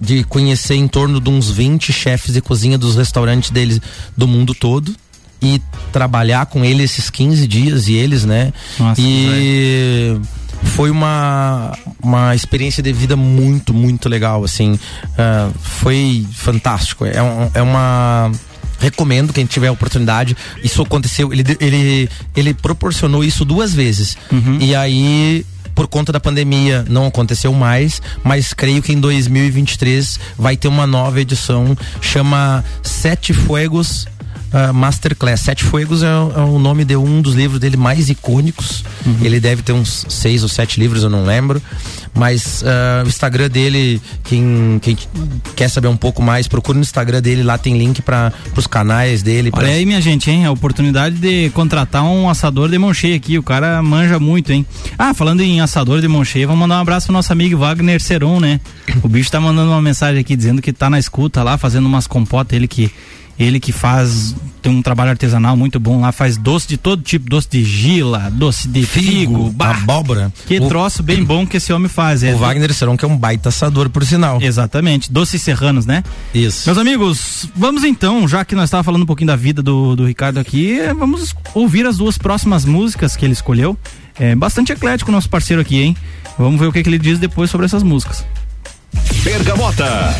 [0.00, 3.80] de conhecer em torno de uns 20 chefes de cozinha dos restaurantes deles
[4.16, 4.94] do mundo todo
[5.42, 5.60] e
[5.92, 8.52] trabalhar com ele esses 15 dias e eles, né?
[8.78, 10.18] Nossa, e
[10.62, 14.78] foi uma, uma experiência de vida muito, muito legal, assim.
[15.18, 17.04] ah, foi fantástico.
[17.04, 18.32] É, um- é uma
[18.78, 20.36] recomendo quem tiver a oportunidade.
[20.62, 24.16] Isso aconteceu, ele, ele, ele proporcionou isso duas vezes.
[24.60, 25.44] E aí,
[25.76, 30.86] por conta da pandemia, não aconteceu mais, mas creio que em 2023 vai ter uma
[30.86, 34.08] nova edição, chama Sete Fuegos.
[34.52, 35.40] Ah, Masterclass.
[35.40, 38.84] Sete Fuegos é, é o nome de um dos livros dele mais icônicos.
[39.22, 41.60] Ele deve ter uns seis ou sete livros, eu não lembro.
[42.14, 44.96] Mas ah, o Instagram dele, quem, quem
[45.54, 49.22] quer saber um pouco mais, procura no Instagram dele, lá tem link para os canais
[49.22, 49.50] dele.
[49.52, 50.44] Olha pra- aí, minha gente, hein?
[50.46, 53.38] A oportunidade de contratar um assador de mão cheia aqui.
[53.38, 54.64] O cara manja muito, hein?
[54.98, 58.00] Ah, falando em assador de mão cheia, vamos mandar um abraço pro nosso amigo Wagner
[58.00, 58.60] Seron, né?
[59.02, 62.06] O bicho tá mandando uma mensagem aqui dizendo que tá na escuta lá, fazendo umas
[62.06, 62.56] compotas.
[62.56, 62.90] Ele que
[63.38, 64.34] Ele que faz
[64.66, 68.28] tem um trabalho artesanal muito bom lá, faz doce de todo tipo, doce de gila,
[68.32, 70.32] doce de figo, figo abóbora.
[70.44, 72.24] Que o, troço bem bom que esse homem faz.
[72.24, 74.42] É o Wagner Serão que é um baita assador, por sinal.
[74.42, 76.02] Exatamente, doces serranos, né?
[76.34, 76.62] Isso.
[76.66, 80.04] Meus amigos, vamos então, já que nós estávamos falando um pouquinho da vida do, do
[80.04, 83.78] Ricardo aqui, vamos ouvir as duas próximas músicas que ele escolheu.
[84.18, 85.96] É bastante eclético o nosso parceiro aqui, hein?
[86.36, 88.24] Vamos ver o que, que ele diz depois sobre essas músicas.
[89.22, 90.12] Bergamota.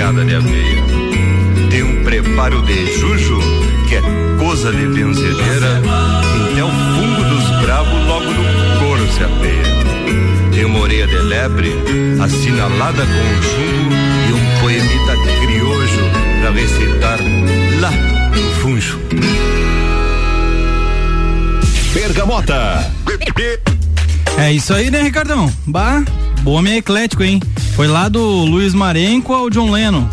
[0.00, 0.82] Picada de aveia.
[1.70, 3.38] Tem um preparo de juju,
[3.88, 4.02] que é
[4.38, 5.80] coisa de benzedeira,
[6.50, 10.50] até o fungo dos bravos logo no couro se apeia.
[10.52, 11.72] Tem uma orelha de lebre,
[12.20, 13.94] assinalada com um chumbo
[14.28, 17.18] e um poemita criojo pra recitar
[17.80, 18.98] lá no funcho.
[21.94, 22.99] Bergamota.
[24.36, 25.52] É isso aí, né, Ricardão?
[25.66, 26.02] Bah,
[26.42, 27.40] bom homem eclético, hein?
[27.74, 30.06] Foi lá do Luiz Marenco ao John Lennon.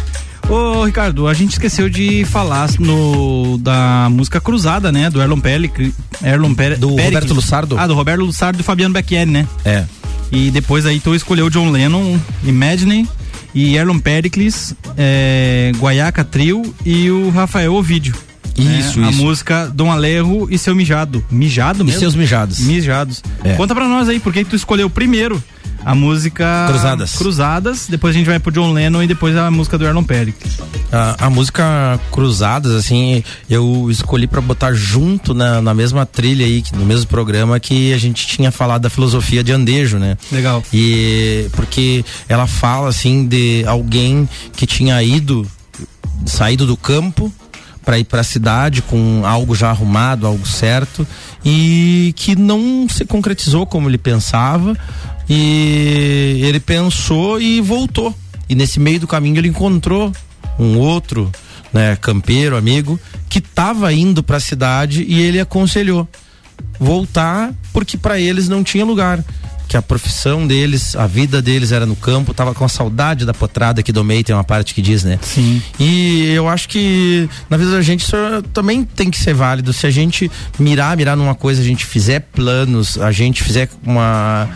[0.49, 5.09] Ô, Ricardo, a gente esqueceu de falar no da música Cruzada, né?
[5.09, 5.93] Do Erlon Pellic,
[6.23, 7.77] Erlon Do Roberto Lussardo?
[7.77, 9.47] Ah, do Roberto Lussardo e Fabiano Becchieri, né?
[9.65, 9.83] É.
[10.31, 13.07] E depois aí tu escolheu o John Lennon, Imagine
[13.53, 18.13] e Erlon Pericles, é, Guaiaca Trio e o Rafael Ovidio.
[18.57, 19.09] Isso, né?
[19.09, 19.21] isso.
[19.21, 21.23] A música Dom Alerro e seu mijado.
[21.29, 21.97] Mijado mesmo?
[21.97, 22.59] E seus mijados.
[22.59, 23.23] Mijados.
[23.43, 23.53] É.
[23.55, 25.41] Conta pra nós aí, por que tu escolheu primeiro
[25.87, 27.15] a música Cruzadas.
[27.15, 30.57] Cruzadas, depois a gente vai pro John Lennon e depois a música do Erlon Pericles.
[30.91, 36.61] A, a música Cruzadas, assim, eu escolhi pra botar junto na, na mesma trilha aí,
[36.75, 40.17] no mesmo programa que a gente tinha falado da filosofia de andejo, né?
[40.29, 40.61] Legal.
[40.73, 44.27] E porque ela fala assim de alguém
[44.57, 45.47] que tinha ido,
[46.25, 47.31] saído do campo
[47.87, 51.07] para ir para a cidade com algo já arrumado, algo certo
[51.45, 54.77] e que não se concretizou como ele pensava
[55.29, 58.13] e ele pensou e voltou.
[58.49, 60.11] E nesse meio do caminho ele encontrou
[60.59, 61.31] um outro,
[61.71, 66.05] né, campeiro, amigo, que estava indo para a cidade e ele aconselhou
[66.77, 69.23] voltar porque para eles não tinha lugar
[69.67, 73.33] que a profissão deles, a vida deles era no campo, tava com a saudade da
[73.33, 75.19] potrada que do meio tem uma parte que diz, né?
[75.21, 75.61] Sim.
[75.79, 78.15] E eu acho que na vida da gente isso
[78.53, 79.73] também tem que ser válido.
[79.73, 84.49] Se a gente mirar, mirar numa coisa, a gente fizer planos, a gente fizer uma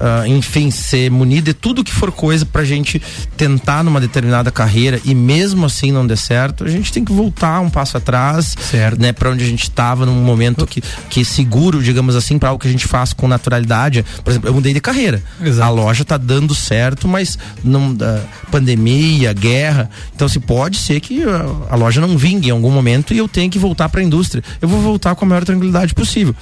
[0.00, 3.00] ah, enfim, ser munido de tudo que for coisa pra gente
[3.36, 7.60] tentar numa determinada carreira e mesmo assim não der certo, a gente tem que voltar
[7.60, 9.00] um passo atrás, Certo.
[9.00, 12.48] né, para onde a gente estava num momento que, que é seguro, digamos assim, para
[12.48, 14.04] algo que a gente faz com naturalidade.
[14.24, 15.22] Por exemplo, eu mudei de carreira.
[15.42, 15.68] Exato.
[15.68, 21.22] A loja tá dando certo, mas não ah, pandemia, guerra, então se pode ser que
[21.68, 24.42] a loja não vingue em algum momento e eu tenha que voltar para a indústria.
[24.60, 26.34] Eu vou voltar com a maior tranquilidade possível.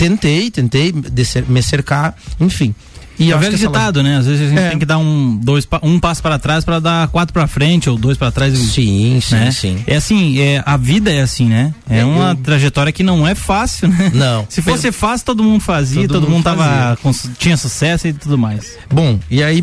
[0.00, 0.94] Tentei, tentei
[1.46, 2.74] me cercar, enfim.
[3.18, 4.16] E é velho ditado, né?
[4.16, 4.70] Às vezes a gente É.
[4.70, 7.98] tem que dar um, dois, um passo para trás para dar quatro para frente ou
[7.98, 8.56] dois para trás.
[8.56, 9.50] Sim, sim, né?
[9.50, 9.84] sim.
[9.86, 11.74] É assim, é, a vida é assim, né?
[11.86, 14.10] É, É, uma eu- trajetória que não é fácil, né?
[14.14, 14.46] Não.
[14.48, 16.98] Se fosse fácil, todo mundo fazia, todo, Todo mundo, mundo tava
[17.38, 18.78] tinha sucesso e tudo mais.
[18.90, 19.62] Bom, e aí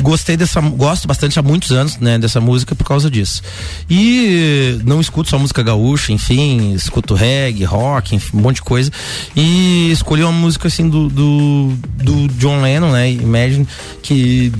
[0.00, 3.42] gostei dessa, gosto bastante há muitos anos, né, dessa música por causa disso.
[3.88, 8.90] E não escuto só música gaúcha, enfim, escuto reggae, rock, enfim, um monte de coisa.
[9.34, 11.72] E escolhi uma música assim do, do,
[12.02, 13.66] do John Lennon, né, Imagine,
[14.02, 14.52] que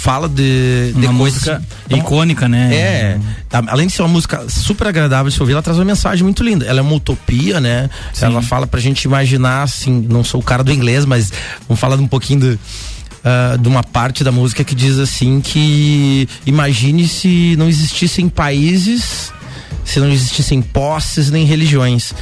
[0.00, 2.74] fala de, de Uma música icônica, né?
[2.74, 3.20] É,
[3.66, 6.42] além de ser uma música super agradável de se ouvir, ela traz uma mensagem muito
[6.42, 6.64] linda.
[6.64, 7.90] Ela é uma utopia, né?
[8.18, 11.30] Ela fala pra gente imaginar, assim, não sou o cara do inglês, mas
[11.68, 12.58] vamos falar um pouquinho do,
[13.24, 19.32] uh, de uma parte da música que diz assim que imagine se não existissem países,
[19.84, 22.12] se não existissem posses nem religiões.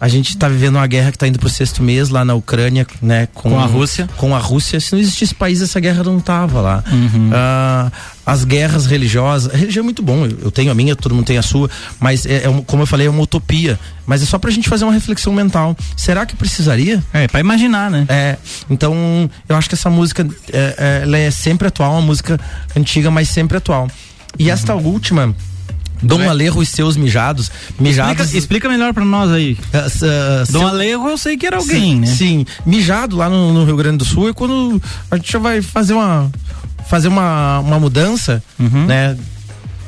[0.00, 2.34] A gente está vivendo uma guerra que está indo para o sexto mês lá na
[2.34, 3.26] Ucrânia, né?
[3.34, 4.08] Com, com, a Rússia.
[4.16, 4.78] Com a Rússia.
[4.78, 6.84] Se não existisse país, essa guerra não tava lá.
[6.90, 7.30] Uhum.
[7.30, 7.92] Uh,
[8.24, 9.52] as guerras religiosas.
[9.52, 10.24] A religião é muito bom.
[10.24, 11.68] Eu, tenho a minha, todo mundo tem a sua.
[11.98, 13.78] Mas é, é como eu falei, é uma utopia.
[14.06, 15.76] Mas é só para a gente fazer uma reflexão mental.
[15.96, 17.02] Será que precisaria?
[17.12, 18.06] É, para imaginar, né?
[18.08, 18.36] É.
[18.70, 22.38] Então, eu acho que essa música é, é, ela é sempre atual, uma música
[22.76, 23.88] antiga, mas sempre atual.
[24.38, 24.52] E uhum.
[24.52, 25.34] esta última
[26.02, 26.28] Dom é?
[26.28, 27.50] Alerro e seus mijados.
[27.78, 28.12] Mijados.
[28.12, 29.52] Explica, explica melhor para nós aí.
[29.52, 30.68] Uh, uh, Dom seu...
[30.68, 32.06] Alerro eu sei que era alguém, sim, né?
[32.06, 34.80] Sim, mijado lá no, no, Rio Grande do Sul é quando
[35.10, 36.30] a gente vai fazer uma
[36.88, 38.86] fazer uma, uma mudança, uhum.
[38.86, 39.16] né?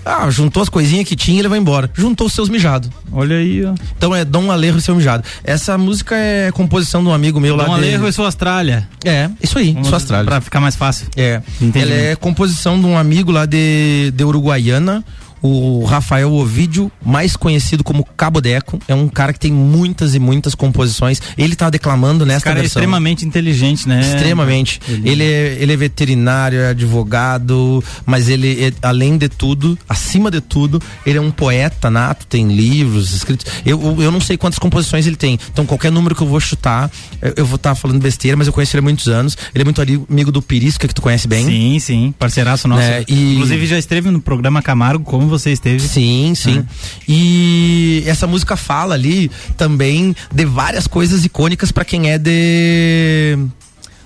[0.04, 1.90] Ah, juntou as coisinhas que tinha e ele vai embora.
[1.94, 2.90] Juntou os seus mijados.
[3.12, 3.74] Olha aí, ó.
[3.96, 5.22] Então é Dom Alerro e seu mijado.
[5.44, 8.88] Essa música é composição de um amigo meu Dom lá Dom Alerro e sua Austrália.
[9.04, 10.24] É, isso aí, Vamos, sua Austrália.
[10.24, 11.06] Pra ficar mais fácil.
[11.16, 11.42] É.
[11.60, 11.84] Entendi.
[11.84, 15.04] Ela é composição de um amigo lá de, de Uruguaiana
[15.42, 20.18] o Rafael Ovidio, mais conhecido como Cabo Deco, é um cara que tem muitas e
[20.18, 21.20] muitas composições.
[21.36, 22.80] Ele tá declamando nessa cara é versão.
[22.80, 24.00] é extremamente inteligente, né?
[24.00, 24.80] Extremamente.
[24.88, 30.30] Ele, ele, é, ele é veterinário, é advogado, mas ele, é, além de tudo, acima
[30.30, 33.46] de tudo, ele é um poeta nato, tem livros escritos.
[33.64, 35.38] Eu, eu não sei quantas composições ele tem.
[35.50, 36.90] Então, qualquer número que eu vou chutar,
[37.22, 39.36] eu, eu vou estar tá falando besteira, mas eu conheço ele há muitos anos.
[39.54, 41.46] Ele é muito amigo do Pirisca, que tu conhece bem.
[41.46, 42.14] Sim, sim.
[42.18, 42.82] Parceiraço nosso.
[42.82, 43.34] É, e...
[43.34, 45.80] Inclusive já esteve no programa Camargo como você esteve.
[45.80, 46.58] Sim, sim.
[46.58, 46.64] É.
[47.08, 53.38] E essa música fala ali também de várias coisas icônicas para quem é de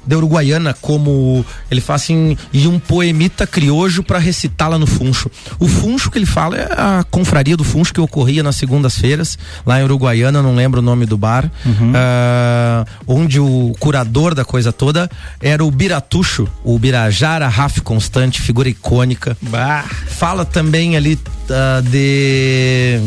[0.06, 5.30] da Uruguaiana, como ele fala assim, e um poemita criojo para recitá-la no Funcho.
[5.58, 9.80] O Funcho que ele fala é a confraria do Funcho que ocorria nas segundas-feiras, lá
[9.80, 11.92] em Uruguaiana, não lembro o nome do bar, uhum.
[11.92, 18.68] uh, onde o curador da coisa toda era o Biratucho, o Birajara Raf Constante, figura
[18.68, 19.36] icônica.
[19.40, 19.84] Bah.
[20.06, 23.00] Fala também ali uh, de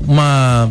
[0.00, 0.70] uma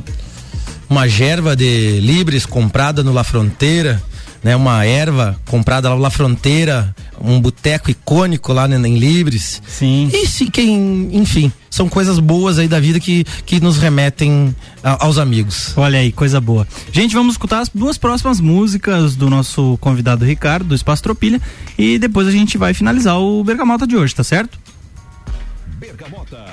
[0.87, 4.01] uma gerva de libres comprada no La Fronteira
[4.45, 9.59] né, uma erva comprada lá na fronteira, um boteco icônico lá né, em Libres.
[9.67, 10.07] Sim.
[10.13, 15.03] E se quem, enfim, são coisas boas aí da vida que, que nos remetem a,
[15.03, 15.75] aos amigos.
[15.75, 16.67] Olha aí, coisa boa.
[16.91, 21.41] Gente, vamos escutar as duas próximas músicas do nosso convidado Ricardo, do Espaço Tropilha,
[21.75, 24.59] e depois a gente vai finalizar o Bergamota de hoje, tá certo?
[25.79, 26.45] Bergamota.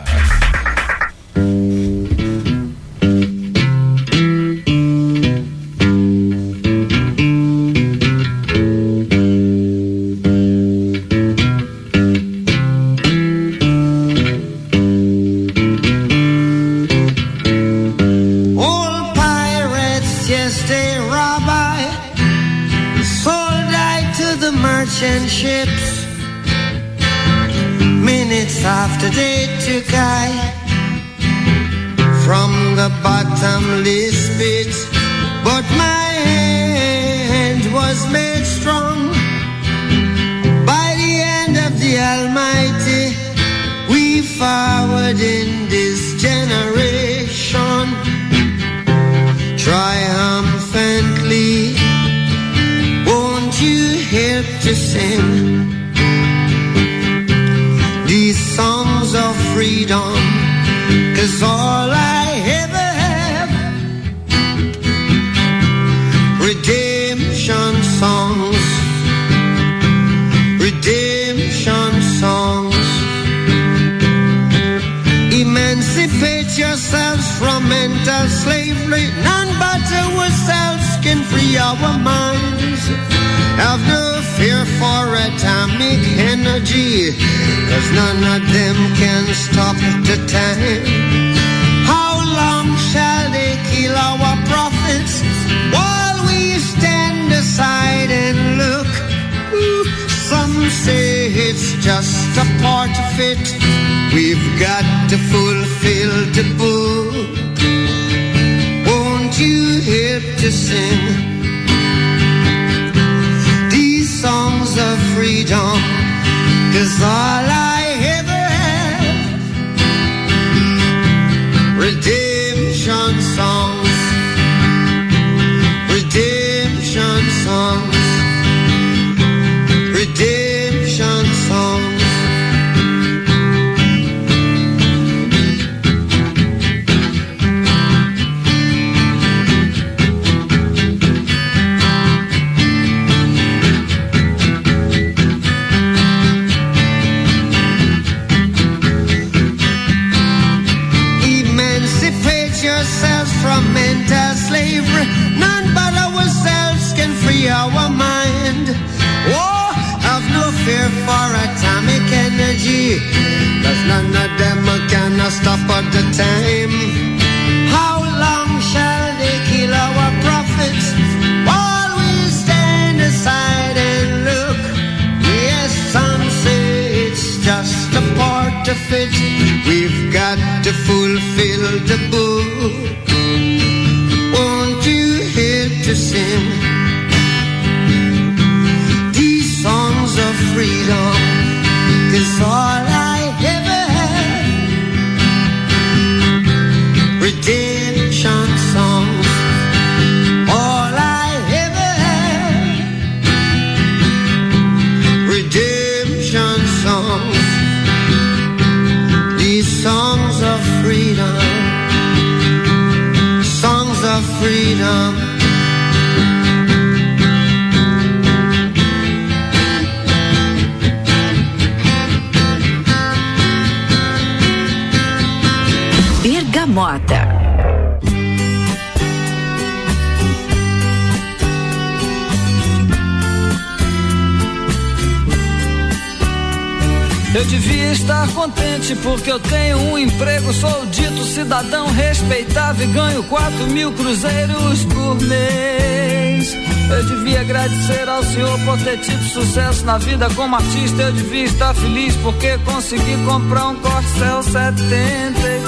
[240.22, 246.56] Emprego, sou dito cidadão respeitável e ganho quatro mil cruzeiros por mês.
[246.90, 251.02] Eu devia agradecer ao Senhor por ter tido sucesso na vida como artista.
[251.02, 255.62] Eu devia estar feliz porque consegui comprar um Corcel 73.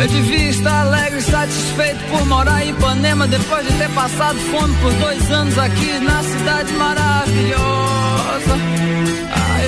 [0.00, 4.74] Eu devia estar alegre e satisfeito por morar em Ipanema depois de ter passado fome
[4.76, 8.87] por dois anos aqui na cidade maravilhosa.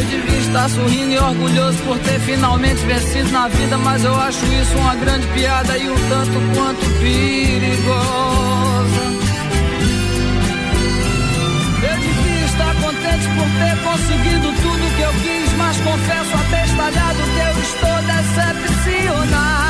[0.00, 4.46] Eu devia estar sorrindo e orgulhoso por ter finalmente vencido na vida, mas eu acho
[4.46, 8.00] isso uma grande piada e um tanto quanto perigosa.
[11.82, 17.40] Eu devia estar contente por ter conseguido tudo que eu quis, mas confesso atestalhado que
[17.40, 19.69] eu estou decepcionado.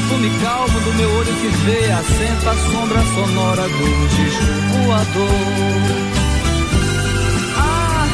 [0.00, 4.44] no fume calmo do meu olho que vê, assenta a sombra sonora do disco
[4.84, 5.28] voador.
[7.56, 8.06] Ah,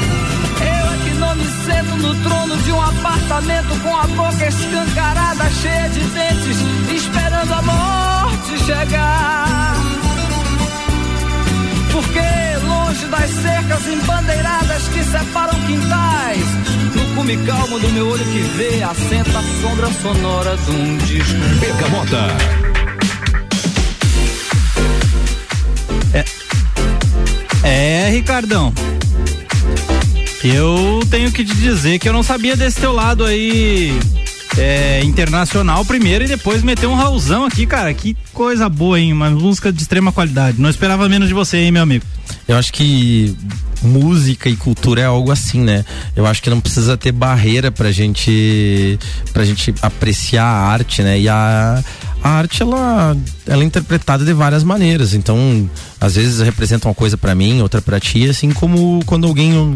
[0.61, 5.51] eu é que não me sento no trono de um apartamento com a boca escancarada,
[5.51, 6.59] cheia de dentes,
[6.95, 9.77] esperando a morte chegar.
[11.93, 12.56] Porque
[12.97, 16.45] longe das cercas embandeiradas que separam quintais,
[16.95, 21.39] no cume calmo do meu olho que vê, assenta a sombra sonora de um disco.
[21.61, 22.27] Bergamota.
[27.63, 28.73] É, Ricardão.
[30.43, 33.93] Eu tenho que te dizer que eu não sabia desse teu lado aí
[34.57, 37.93] é, internacional primeiro e depois meter um Raulzão aqui, cara.
[37.93, 39.13] Que coisa boa, hein?
[39.13, 40.61] Uma música de extrema qualidade.
[40.61, 42.05] Não esperava menos de você, hein, meu amigo?
[42.49, 43.37] Eu acho que
[43.83, 45.85] música e cultura é algo assim, né?
[46.15, 48.99] Eu acho que não precisa ter barreira pra gente
[49.33, 51.19] pra gente apreciar a arte, né?
[51.19, 51.83] E a,
[52.23, 53.17] a arte ela
[53.47, 55.13] ela é interpretada de várias maneiras.
[55.13, 55.69] Então,
[56.01, 59.75] às vezes representa uma coisa pra mim, outra pra ti, assim como quando alguém uh,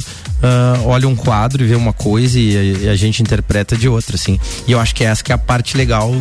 [0.84, 4.14] olha um quadro e vê uma coisa e a, e a, gente interpreta de outra,
[4.14, 4.38] assim.
[4.68, 6.12] E eu acho que essa que é a parte legal,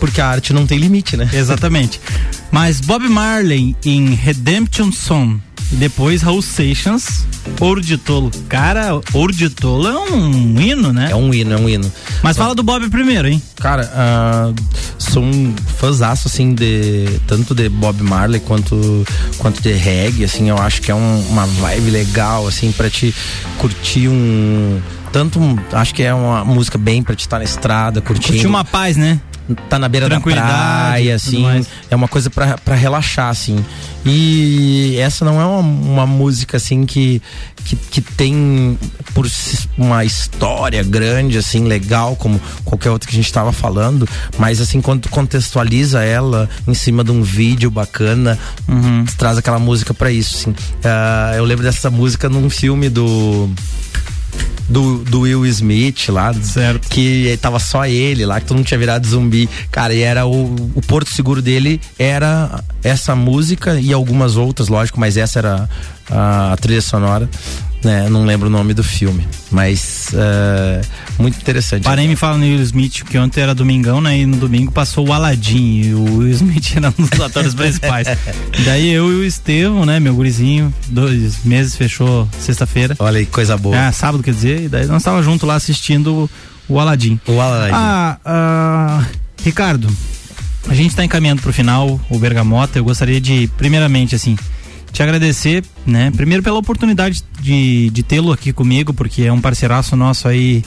[0.00, 1.30] porque a arte não tem limite, né?
[1.32, 2.00] Exatamente.
[2.50, 5.40] Mas Bob Marley em Redemption Song
[5.72, 7.26] e depois Raul Seixas,
[7.58, 8.30] Ouro de Tolo.
[8.48, 11.08] Cara, Ouro de Tolo é um hino, né?
[11.10, 11.90] É um hino, é um hino.
[12.22, 13.42] Mas fala do Bob primeiro, hein?
[13.56, 14.54] Cara, uh,
[14.98, 19.04] sou um fãzaço, assim, de tanto de Bob Marley quanto,
[19.38, 23.14] quanto de reggae, assim, eu acho que é um, uma vibe legal, assim, pra te
[23.58, 25.38] curtir um tanto
[25.72, 28.96] acho que é uma música bem pra te estar na estrada curtindo curtir uma paz
[28.96, 29.20] né
[29.68, 31.44] tá na beira da praia, assim,
[31.90, 33.64] é uma coisa para relaxar, assim.
[34.04, 37.22] E essa não é uma, uma música, assim, que,
[37.64, 38.78] que, que, tem
[39.14, 39.26] por
[39.78, 44.80] uma história grande, assim, legal, como qualquer outra que a gente estava falando, mas, assim,
[44.80, 48.38] quando tu contextualiza ela em cima de um vídeo bacana,
[48.68, 49.04] uhum.
[49.16, 50.50] traz aquela música para isso, assim.
[50.50, 53.48] Uh, eu lembro dessa música num filme do
[54.68, 56.88] do, do Will Smith lá, certo.
[56.88, 59.48] que tava só ele lá, que todo mundo tinha virado zumbi.
[59.70, 64.98] Cara, e era o, o porto seguro dele era essa música e algumas outras, lógico,
[64.98, 65.68] mas essa era
[66.10, 67.28] a, a trilha sonora
[67.84, 68.08] né?
[68.08, 71.82] Não lembro o nome do filme, mas uh, muito interessante.
[71.82, 74.18] Parei me fala no Will Smith, que ontem era domingão, né?
[74.18, 78.06] E no domingo passou o Aladdin e o Will Smith era um dos atores principais.
[78.64, 79.98] Daí eu e o Estevão, né?
[79.98, 82.94] Meu gurizinho, dois meses, fechou sexta-feira.
[82.98, 83.88] Olha aí, coisa boa.
[83.88, 86.30] Ah, sábado quer dizer, e daí nós estávamos junto lá assistindo
[86.68, 87.20] o, o Aladdin.
[87.26, 87.74] O Aladdin.
[87.74, 89.04] Ah, ah
[89.44, 89.88] Ricardo,
[90.68, 92.78] a gente está encaminhando para o final, o Bergamota.
[92.78, 94.36] Eu gostaria de, primeiramente, assim,
[94.92, 96.10] te agradecer, né?
[96.14, 100.62] Primeiro pela oportunidade de, de tê-lo aqui comigo, porque é um parceiraço nosso aí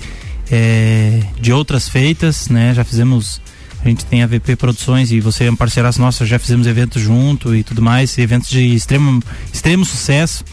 [0.52, 2.74] é, de outras feitas, né?
[2.74, 3.40] Já fizemos,
[3.84, 7.02] a gente tem a VP Produções e você é um parceiraço nosso, já fizemos eventos
[7.02, 9.22] junto e tudo mais, eventos de extremo,
[9.54, 10.44] extremo sucesso.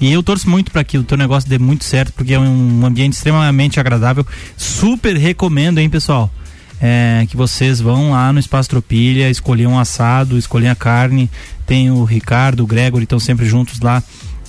[0.00, 2.84] E eu torço muito para que o teu negócio dê muito certo, porque é um
[2.84, 4.26] ambiente extremamente agradável.
[4.56, 6.30] Super recomendo, hein, pessoal?
[6.80, 11.30] É, que vocês vão lá no Espaço Tropilha, escolher um assado, escolher a carne,
[11.66, 14.02] tem o Ricardo, o Gregory, estão sempre juntos lá.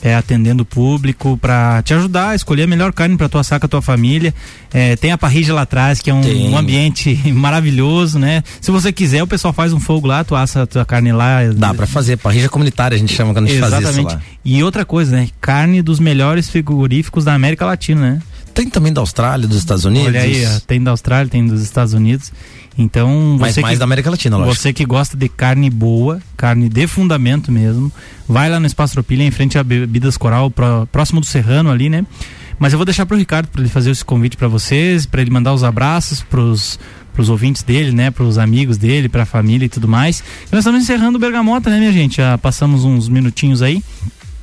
[0.04, 3.68] É, atendendo o público para te ajudar a escolher a melhor carne para tua saca,
[3.68, 4.36] tua família.
[4.72, 8.44] É, tem a parrilla lá atrás, que é um, um, ambiente maravilhoso, né?
[8.62, 11.40] Se você quiser, o pessoal faz um fogo lá, tu assa a tua carne lá.
[11.56, 13.94] Dá para fazer, parrilla comunitária a gente chama quando a gente Exatamente.
[13.94, 14.22] faz isso lá.
[14.44, 15.28] E outra coisa, né?
[15.42, 18.22] Carne dos melhores frigoríficos da América Latina, né?
[18.56, 20.08] Tem também da Austrália, dos Estados Unidos?
[20.08, 22.32] Olha aí, tem da Austrália, tem dos Estados Unidos.
[22.78, 24.56] Então, Mas mais que, da América Latina, lógico.
[24.56, 27.92] Você que gosta de carne boa, carne de fundamento mesmo,
[28.28, 30.52] vai lá no Espaço Tropilha, em frente a Bebidas Coral,
[30.92, 32.06] próximo do Serrano ali, né?
[32.58, 35.30] Mas eu vou deixar pro Ricardo para ele fazer esse convite para vocês, para ele
[35.30, 36.80] mandar os abraços pros
[37.16, 40.20] pros ouvintes dele, né, pros amigos dele, pra família e tudo mais.
[40.20, 42.18] E nós estamos encerrando o Bergamota, né, minha gente?
[42.18, 43.82] Já passamos uns minutinhos aí.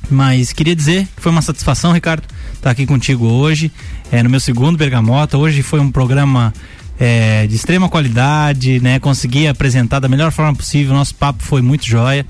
[0.09, 3.71] Mas queria dizer que foi uma satisfação, Ricardo, estar tá aqui contigo hoje,
[4.11, 5.37] é, no meu segundo Bergamota.
[5.37, 6.53] Hoje foi um programa
[6.99, 8.99] é, de extrema qualidade, né?
[8.99, 10.93] Consegui apresentar da melhor forma possível.
[10.93, 12.25] Nosso papo foi muito jóia.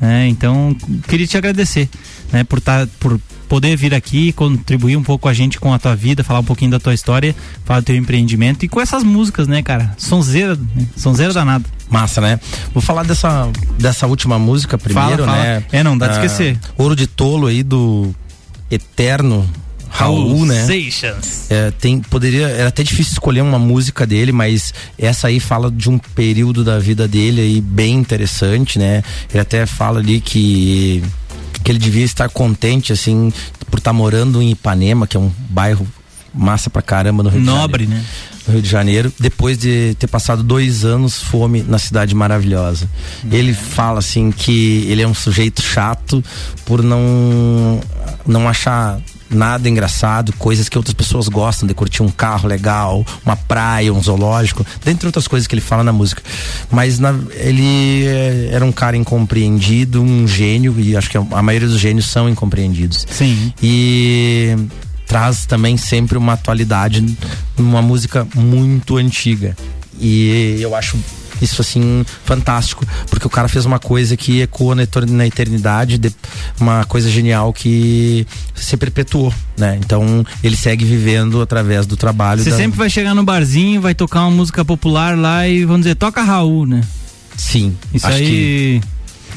[0.00, 0.28] Né?
[0.28, 0.76] Então,
[1.08, 1.88] queria te agradecer,
[2.32, 2.44] né?
[2.44, 5.96] Por, tá, por poder vir aqui, contribuir um pouco com a gente com a tua
[5.96, 7.34] vida, falar um pouquinho da tua história,
[7.64, 9.94] falar do teu empreendimento e com essas músicas, né, cara?
[9.96, 10.86] Sonzeira, né?
[10.96, 11.64] sonzeira danada.
[11.90, 12.38] Massa, né?
[12.74, 15.42] Vou falar dessa, dessa última música primeiro, fala, fala.
[15.42, 15.64] né?
[15.72, 16.58] É, não dá de ah, esquecer.
[16.76, 18.14] Ouro de Tolo aí do
[18.70, 19.48] Eterno
[19.88, 20.66] Raul, né?
[21.48, 25.88] É, tem, poderia, era até difícil escolher uma música dele, mas essa aí fala de
[25.88, 29.02] um período da vida dele aí bem interessante, né?
[29.30, 31.02] Ele até fala ali que
[31.62, 33.32] que ele devia estar contente assim
[33.70, 35.86] por estar tá morando em Ipanema, que é um bairro
[36.34, 38.06] massa pra caramba no Rio Nobre, de Janeiro.
[38.06, 38.38] né?
[38.46, 42.88] No Rio de Janeiro, depois de ter passado dois anos fome na cidade maravilhosa.
[43.30, 43.36] É.
[43.36, 46.22] Ele fala assim que ele é um sujeito chato
[46.64, 47.80] por não
[48.26, 49.00] não achar
[49.30, 54.02] nada engraçado, coisas que outras pessoas gostam de curtir um carro legal, uma praia, um
[54.02, 56.22] zoológico, dentre outras coisas que ele fala na música.
[56.70, 61.68] Mas na, ele é, era um cara incompreendido, um gênio, e acho que a maioria
[61.68, 63.06] dos gênios são incompreendidos.
[63.10, 63.52] Sim.
[63.62, 64.56] E
[65.06, 67.04] traz também sempre uma atualidade
[67.56, 69.56] numa música muito antiga.
[70.00, 70.96] E eu acho
[71.40, 76.12] isso assim fantástico, porque o cara fez uma coisa que ecoa na, na eternidade, de,
[76.60, 79.78] uma coisa genial que se perpetuou, né?
[79.84, 82.42] Então ele segue vivendo através do trabalho.
[82.42, 82.56] Você da...
[82.56, 86.22] sempre vai chegar no barzinho, vai tocar uma música popular lá e vamos dizer, toca
[86.22, 86.82] Raul, né?
[87.36, 87.76] Sim.
[87.94, 88.26] Isso aí.
[88.26, 88.80] Que...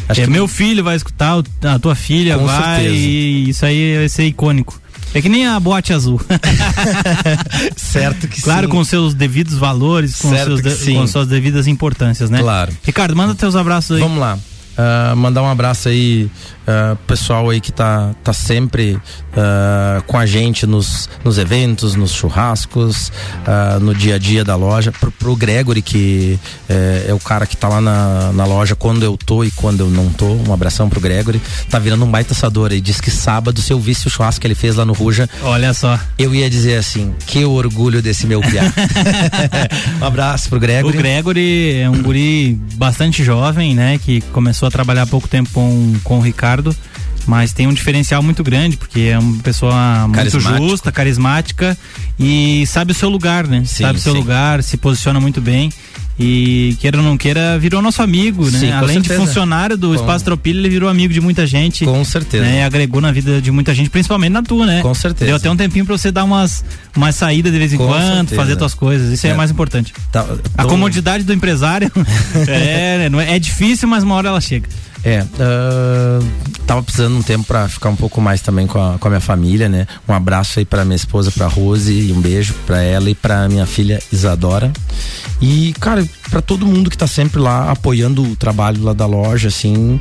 [0.09, 0.29] Acho é, que...
[0.29, 2.95] meu filho vai escutar, a tua filha Com vai, certeza.
[2.95, 4.81] e isso aí vai ser icônico.
[5.13, 6.21] É que nem a boate azul.
[7.75, 8.71] certo que claro, sim.
[8.71, 12.39] com seus devidos valores, com, seus de, com suas devidas importâncias, né?
[12.39, 12.71] Claro.
[12.83, 14.01] Ricardo, manda teus abraços aí.
[14.01, 14.37] Vamos lá.
[14.77, 16.29] Uh, mandar um abraço aí
[16.67, 22.11] uh, pessoal aí que tá, tá sempre uh, com a gente nos, nos eventos, nos
[22.11, 23.11] churrascos,
[23.81, 24.91] no dia a dia da loja.
[24.91, 29.03] Pro, pro Gregory, que é, é, o cara que tá lá na, na loja quando
[29.03, 30.27] eu tô e quando eu não tô.
[30.27, 31.41] Um abração pro Gregory.
[31.69, 32.81] Tá virando um baita assador aí.
[32.81, 35.29] Diz que sábado, se eu visse o churrasco que ele fez lá no Ruja.
[35.43, 35.99] Olha só.
[36.17, 38.63] Eu ia dizer assim: que orgulho desse meu piá.
[40.01, 40.97] um abraço pro Gregory.
[40.97, 43.99] O Gregory é um guri bastante jovem, né?
[44.03, 46.75] Que começou a trabalhar há pouco tempo com, com o Ricardo
[47.25, 51.77] mas tem um diferencial muito grande, porque é uma pessoa muito justa, carismática
[52.19, 53.63] e sabe o seu lugar, né?
[53.65, 54.19] Sim, sabe o seu sim.
[54.19, 55.71] lugar, se posiciona muito bem.
[56.19, 58.59] E queira ou não queira, virou nosso amigo, né?
[58.59, 59.19] Sim, Além certeza.
[59.19, 59.95] de funcionário do com...
[59.95, 61.85] Espaço Tropilha, ele virou amigo de muita gente.
[61.85, 62.43] Com certeza.
[62.43, 62.63] Né?
[62.63, 64.81] Agregou na vida de muita gente, principalmente na tua, né?
[64.81, 65.25] Com certeza.
[65.25, 66.63] Deu até um tempinho pra você dar umas,
[66.95, 68.35] umas saídas de vez em com quando, certeza.
[68.35, 69.11] fazer tuas coisas.
[69.11, 69.93] Isso é, é mais importante.
[70.11, 70.37] Tá, tô...
[70.57, 71.91] A comodidade do empresário
[72.47, 74.67] é, é, é difícil, mas uma hora ela chega.
[75.03, 79.07] É, uh, tava precisando um tempo para ficar um pouco mais também com a, com
[79.07, 79.87] a minha família, né?
[80.07, 83.49] Um abraço aí para minha esposa, para Rose, e um beijo para ela e para
[83.49, 84.71] minha filha Isadora.
[85.41, 89.47] E, cara, para todo mundo que tá sempre lá apoiando o trabalho lá da loja,
[89.47, 89.97] assim,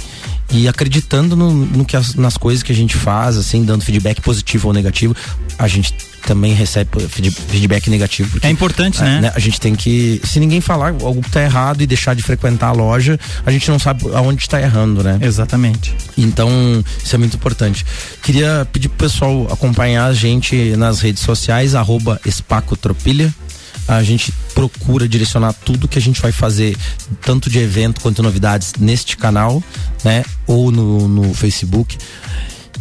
[0.52, 4.20] e acreditando no, no que as, nas coisas que a gente faz, assim, dando feedback
[4.20, 5.14] positivo ou negativo.
[5.58, 5.94] A gente
[6.26, 8.30] também recebe feedback negativo.
[8.30, 9.20] Porque, é importante, né?
[9.20, 9.32] né?
[9.34, 10.20] A gente tem que.
[10.24, 13.70] Se ninguém falar algo que tá errado e deixar de frequentar a loja, a gente
[13.70, 15.18] não sabe aonde está errando, né?
[15.20, 15.94] Exatamente.
[16.16, 16.50] Então,
[17.02, 17.84] isso é muito importante.
[18.22, 23.32] Queria pedir pro pessoal acompanhar a gente nas redes sociais, arroba Espacotropilha
[23.88, 26.76] a gente procura direcionar tudo que a gente vai fazer,
[27.22, 29.62] tanto de evento quanto novidades, neste canal,
[30.04, 30.24] né?
[30.46, 31.98] Ou no, no Facebook.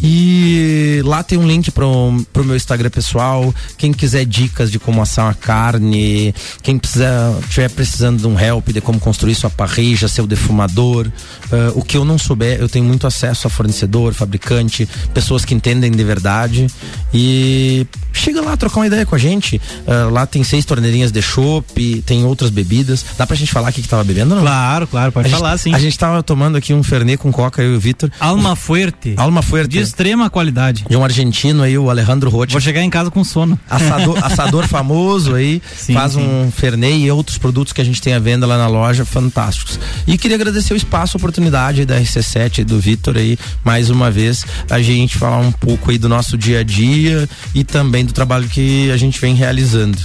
[0.02, 3.54] E lá tem um link pro, pro meu Instagram pessoal.
[3.78, 6.34] Quem quiser dicas de como assar uma carne,
[6.64, 11.78] quem precisa, estiver precisando de um help de como construir sua parrija, seu defumador, uh,
[11.78, 15.92] o que eu não souber, eu tenho muito acesso a fornecedor, fabricante, pessoas que entendem
[15.92, 16.68] de verdade.
[17.14, 19.58] E chega lá trocar uma ideia com a gente.
[19.58, 23.06] Uh, lá tem seis torneirinhas de chopp, tem outras bebidas.
[23.18, 24.42] Dá pra gente falar o que, que tava bebendo, não?
[24.42, 25.74] Claro, claro, pode a falar gente, sim.
[25.74, 28.12] A gente tava tomando aqui um Fernet com coca, eu e o Vitor.
[28.20, 29.14] Alma Fuerte.
[29.18, 29.70] Alma Fuerte.
[29.70, 30.86] De extrema qualidade.
[30.88, 32.52] De um argentino aí, o Alejandro Rocha.
[32.52, 33.60] Vou chegar em casa com sono.
[33.70, 36.22] Assador, assador famoso aí, sim, faz sim.
[36.22, 39.80] um Fernet e outros produtos que a gente tem à venda lá na loja, fantásticos.
[40.08, 44.12] E queria agradecer o espaço, a oportunidade da RC7 e do Vitor aí, mais uma
[44.12, 48.14] vez, a gente falar um pouco aí do nosso dia a dia e também do
[48.14, 49.98] trabalho que a gente vem realizando.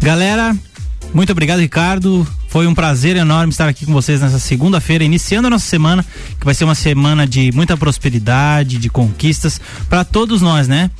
[0.00, 0.56] Galera,
[1.14, 2.26] muito obrigado, Ricardo.
[2.48, 6.04] Foi um prazer enorme estar aqui com vocês nessa segunda-feira, iniciando a nossa semana,
[6.38, 10.90] que vai ser uma semana de muita prosperidade, de conquistas para todos nós, né?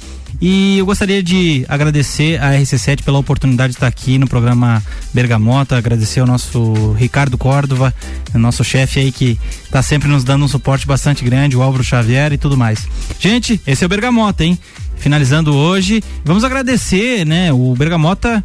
[0.40, 4.82] E eu gostaria de agradecer a RC7 pela oportunidade de estar aqui no programa
[5.14, 7.94] Bergamota, agradecer ao nosso Ricardo Córdova,
[8.34, 12.32] nosso chefe aí que está sempre nos dando um suporte bastante grande, o Álvaro Xavier
[12.32, 12.88] e tudo mais.
[13.20, 14.58] Gente, esse é o Bergamota, hein?
[14.96, 17.52] Finalizando hoje, vamos agradecer, né?
[17.52, 18.42] O Bergamota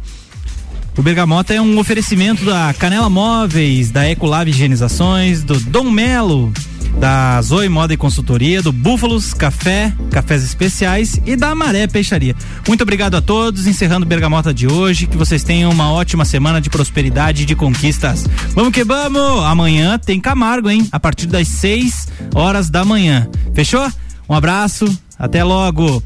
[0.98, 6.52] o Bergamota é um oferecimento da Canela Móveis, da Ecolab Higienizações, do Dom Melo,
[6.98, 12.34] da Zoe Moda e Consultoria, do Búfalos Café, Cafés Especiais e da Maré Peixaria.
[12.66, 16.60] Muito obrigado a todos, encerrando o Bergamota de hoje, que vocês tenham uma ótima semana
[16.60, 18.26] de prosperidade e de conquistas.
[18.52, 19.44] Vamos que vamos!
[19.44, 20.88] Amanhã tem Camargo, hein?
[20.90, 23.28] A partir das 6 horas da manhã.
[23.54, 23.88] Fechou?
[24.28, 24.84] Um abraço,
[25.16, 26.02] até logo!